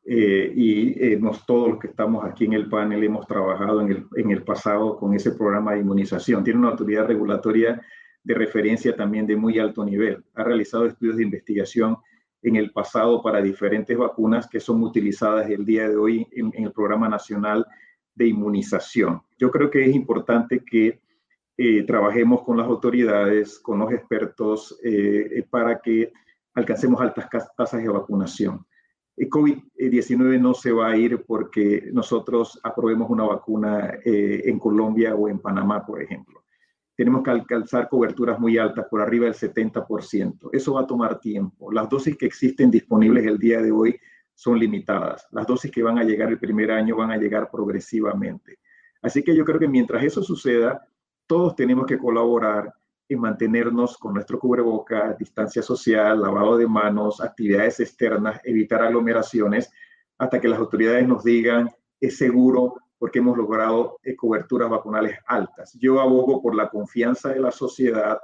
[0.06, 4.08] Eh, y eh, todos los que estamos aquí en el panel hemos trabajado en el,
[4.16, 6.46] en el pasado con ese programa de inmunización.
[6.46, 7.82] Tiene una autoridad regulatoria
[8.24, 10.24] de referencia también de muy alto nivel.
[10.36, 11.98] Ha realizado estudios de investigación
[12.42, 16.72] en el pasado para diferentes vacunas que son utilizadas el día de hoy en, el
[16.72, 17.66] Programa Nacional
[18.16, 19.22] de Inmunización.
[19.38, 21.02] Yo creo que es importante que
[21.58, 26.12] eh, trabajemos con las autoridades, con los expertos, eh, eh, para que
[26.54, 28.66] alcancemos altas tasas de vacunación.
[29.18, 35.28] El COVID-19 no se va a ir porque nosotros aprobemos una vacuna en Colombia o
[35.28, 36.42] en Panamá, por ejemplo
[37.00, 40.50] tenemos que alcanzar coberturas muy altas, por arriba del 70%.
[40.52, 41.72] Eso va a tomar tiempo.
[41.72, 43.98] Las dosis que existen disponibles el día de hoy
[44.36, 45.26] son limitadas.
[45.32, 48.60] Las dosis que van a llegar el primer año van a llegar progresivamente.
[49.02, 50.86] Así que yo creo que mientras eso suceda,
[51.26, 52.74] todos tenemos que colaborar
[53.08, 59.72] en mantenernos con nuestro cubreboca, distancia social, lavado de manos, actividades externas, evitar aglomeraciones,
[60.18, 61.70] hasta que las autoridades nos digan
[62.02, 65.74] es seguro porque hemos logrado eh, coberturas vacunales altas.
[65.80, 68.20] Yo abogo por la confianza de la sociedad,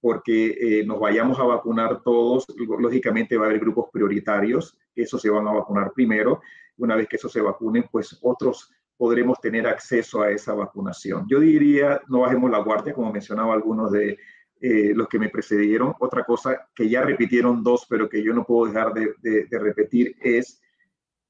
[0.00, 2.46] porque eh, nos vayamos a vacunar todos.
[2.56, 6.40] Lógicamente va a haber grupos prioritarios, esos se van a vacunar primero.
[6.78, 11.26] Una vez que esos se vacunen, pues otros podremos tener acceso a esa vacunación.
[11.28, 14.16] Yo diría, no bajemos la guardia, como mencionaba algunos de
[14.60, 15.94] eh, los que me precedieron.
[15.98, 20.16] Otra cosa que ya repitieron dos, pero que yo no puedo dejar de, de repetir
[20.20, 20.60] es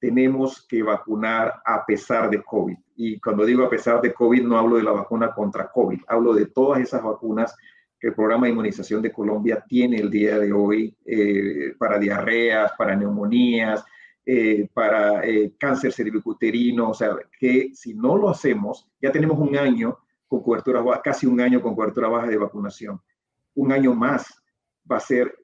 [0.01, 2.77] tenemos que vacunar a pesar de COVID.
[2.97, 6.33] Y cuando digo a pesar de COVID, no hablo de la vacuna contra COVID, hablo
[6.33, 7.55] de todas esas vacunas
[7.99, 12.73] que el programa de inmunización de Colombia tiene el día de hoy eh, para diarreas,
[12.79, 13.85] para neumonías,
[14.25, 19.55] eh, para eh, cáncer cervicuterino, o sea, que si no lo hacemos, ya tenemos un
[19.57, 23.01] año con cobertura baja, casi un año con cobertura baja de vacunación.
[23.55, 24.43] Un año más
[24.91, 25.37] va a ser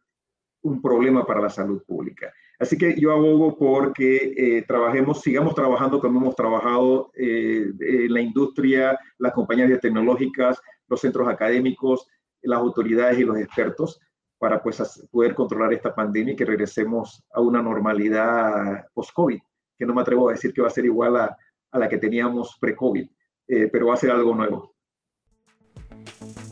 [0.62, 2.32] un problema para la salud pública.
[2.58, 8.20] Así que yo abogo porque eh, trabajemos, sigamos trabajando como hemos trabajado eh, en la
[8.20, 12.08] industria, las compañías biotecnológicas, los centros académicos,
[12.42, 14.00] las autoridades y los expertos
[14.38, 19.38] para pues, poder controlar esta pandemia y que regresemos a una normalidad post-COVID,
[19.78, 21.36] que no me atrevo a decir que va a ser igual a,
[21.72, 23.06] la que teníamos pre-COVID,
[23.48, 24.74] eh, pero va a ser algo nuevo.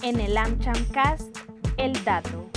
[0.03, 1.39] En el AmChamcast,
[1.79, 2.54] el dato.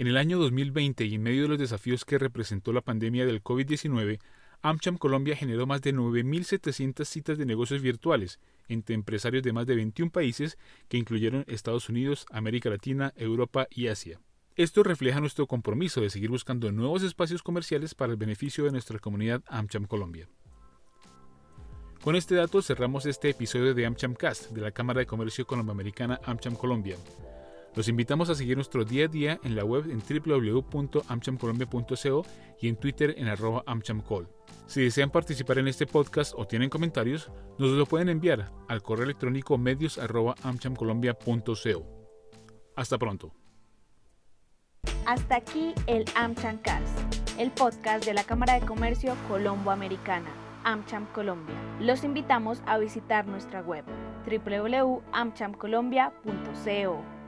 [0.00, 3.42] En el año 2020 y en medio de los desafíos que representó la pandemia del
[3.42, 4.18] COVID-19,
[4.62, 9.74] AmCham Colombia generó más de 9.700 citas de negocios virtuales entre empresarios de más de
[9.74, 10.56] 21 países
[10.88, 14.22] que incluyeron Estados Unidos, América Latina, Europa y Asia.
[14.56, 18.98] Esto refleja nuestro compromiso de seguir buscando nuevos espacios comerciales para el beneficio de nuestra
[19.00, 20.30] comunidad AmCham Colombia.
[22.02, 26.18] Con este dato cerramos este episodio de AmCham Cast de la Cámara de Comercio Colomboamericana
[26.24, 26.96] AmCham Colombia.
[27.74, 32.24] Los invitamos a seguir nuestro día a día en la web en www.amchamcolombia.co
[32.60, 34.28] y en Twitter en arroba amchamcol.
[34.66, 39.04] Si desean participar en este podcast o tienen comentarios, nos lo pueden enviar al correo
[39.04, 40.00] electrónico medios.
[42.76, 43.32] Hasta pronto.
[45.06, 50.30] Hasta aquí el AmChamcast, el podcast de la Cámara de Comercio Colombo-Americana,
[50.64, 51.54] AmCham Colombia.
[51.80, 53.84] Los invitamos a visitar nuestra web
[54.26, 57.19] www.amchamcolombia.co.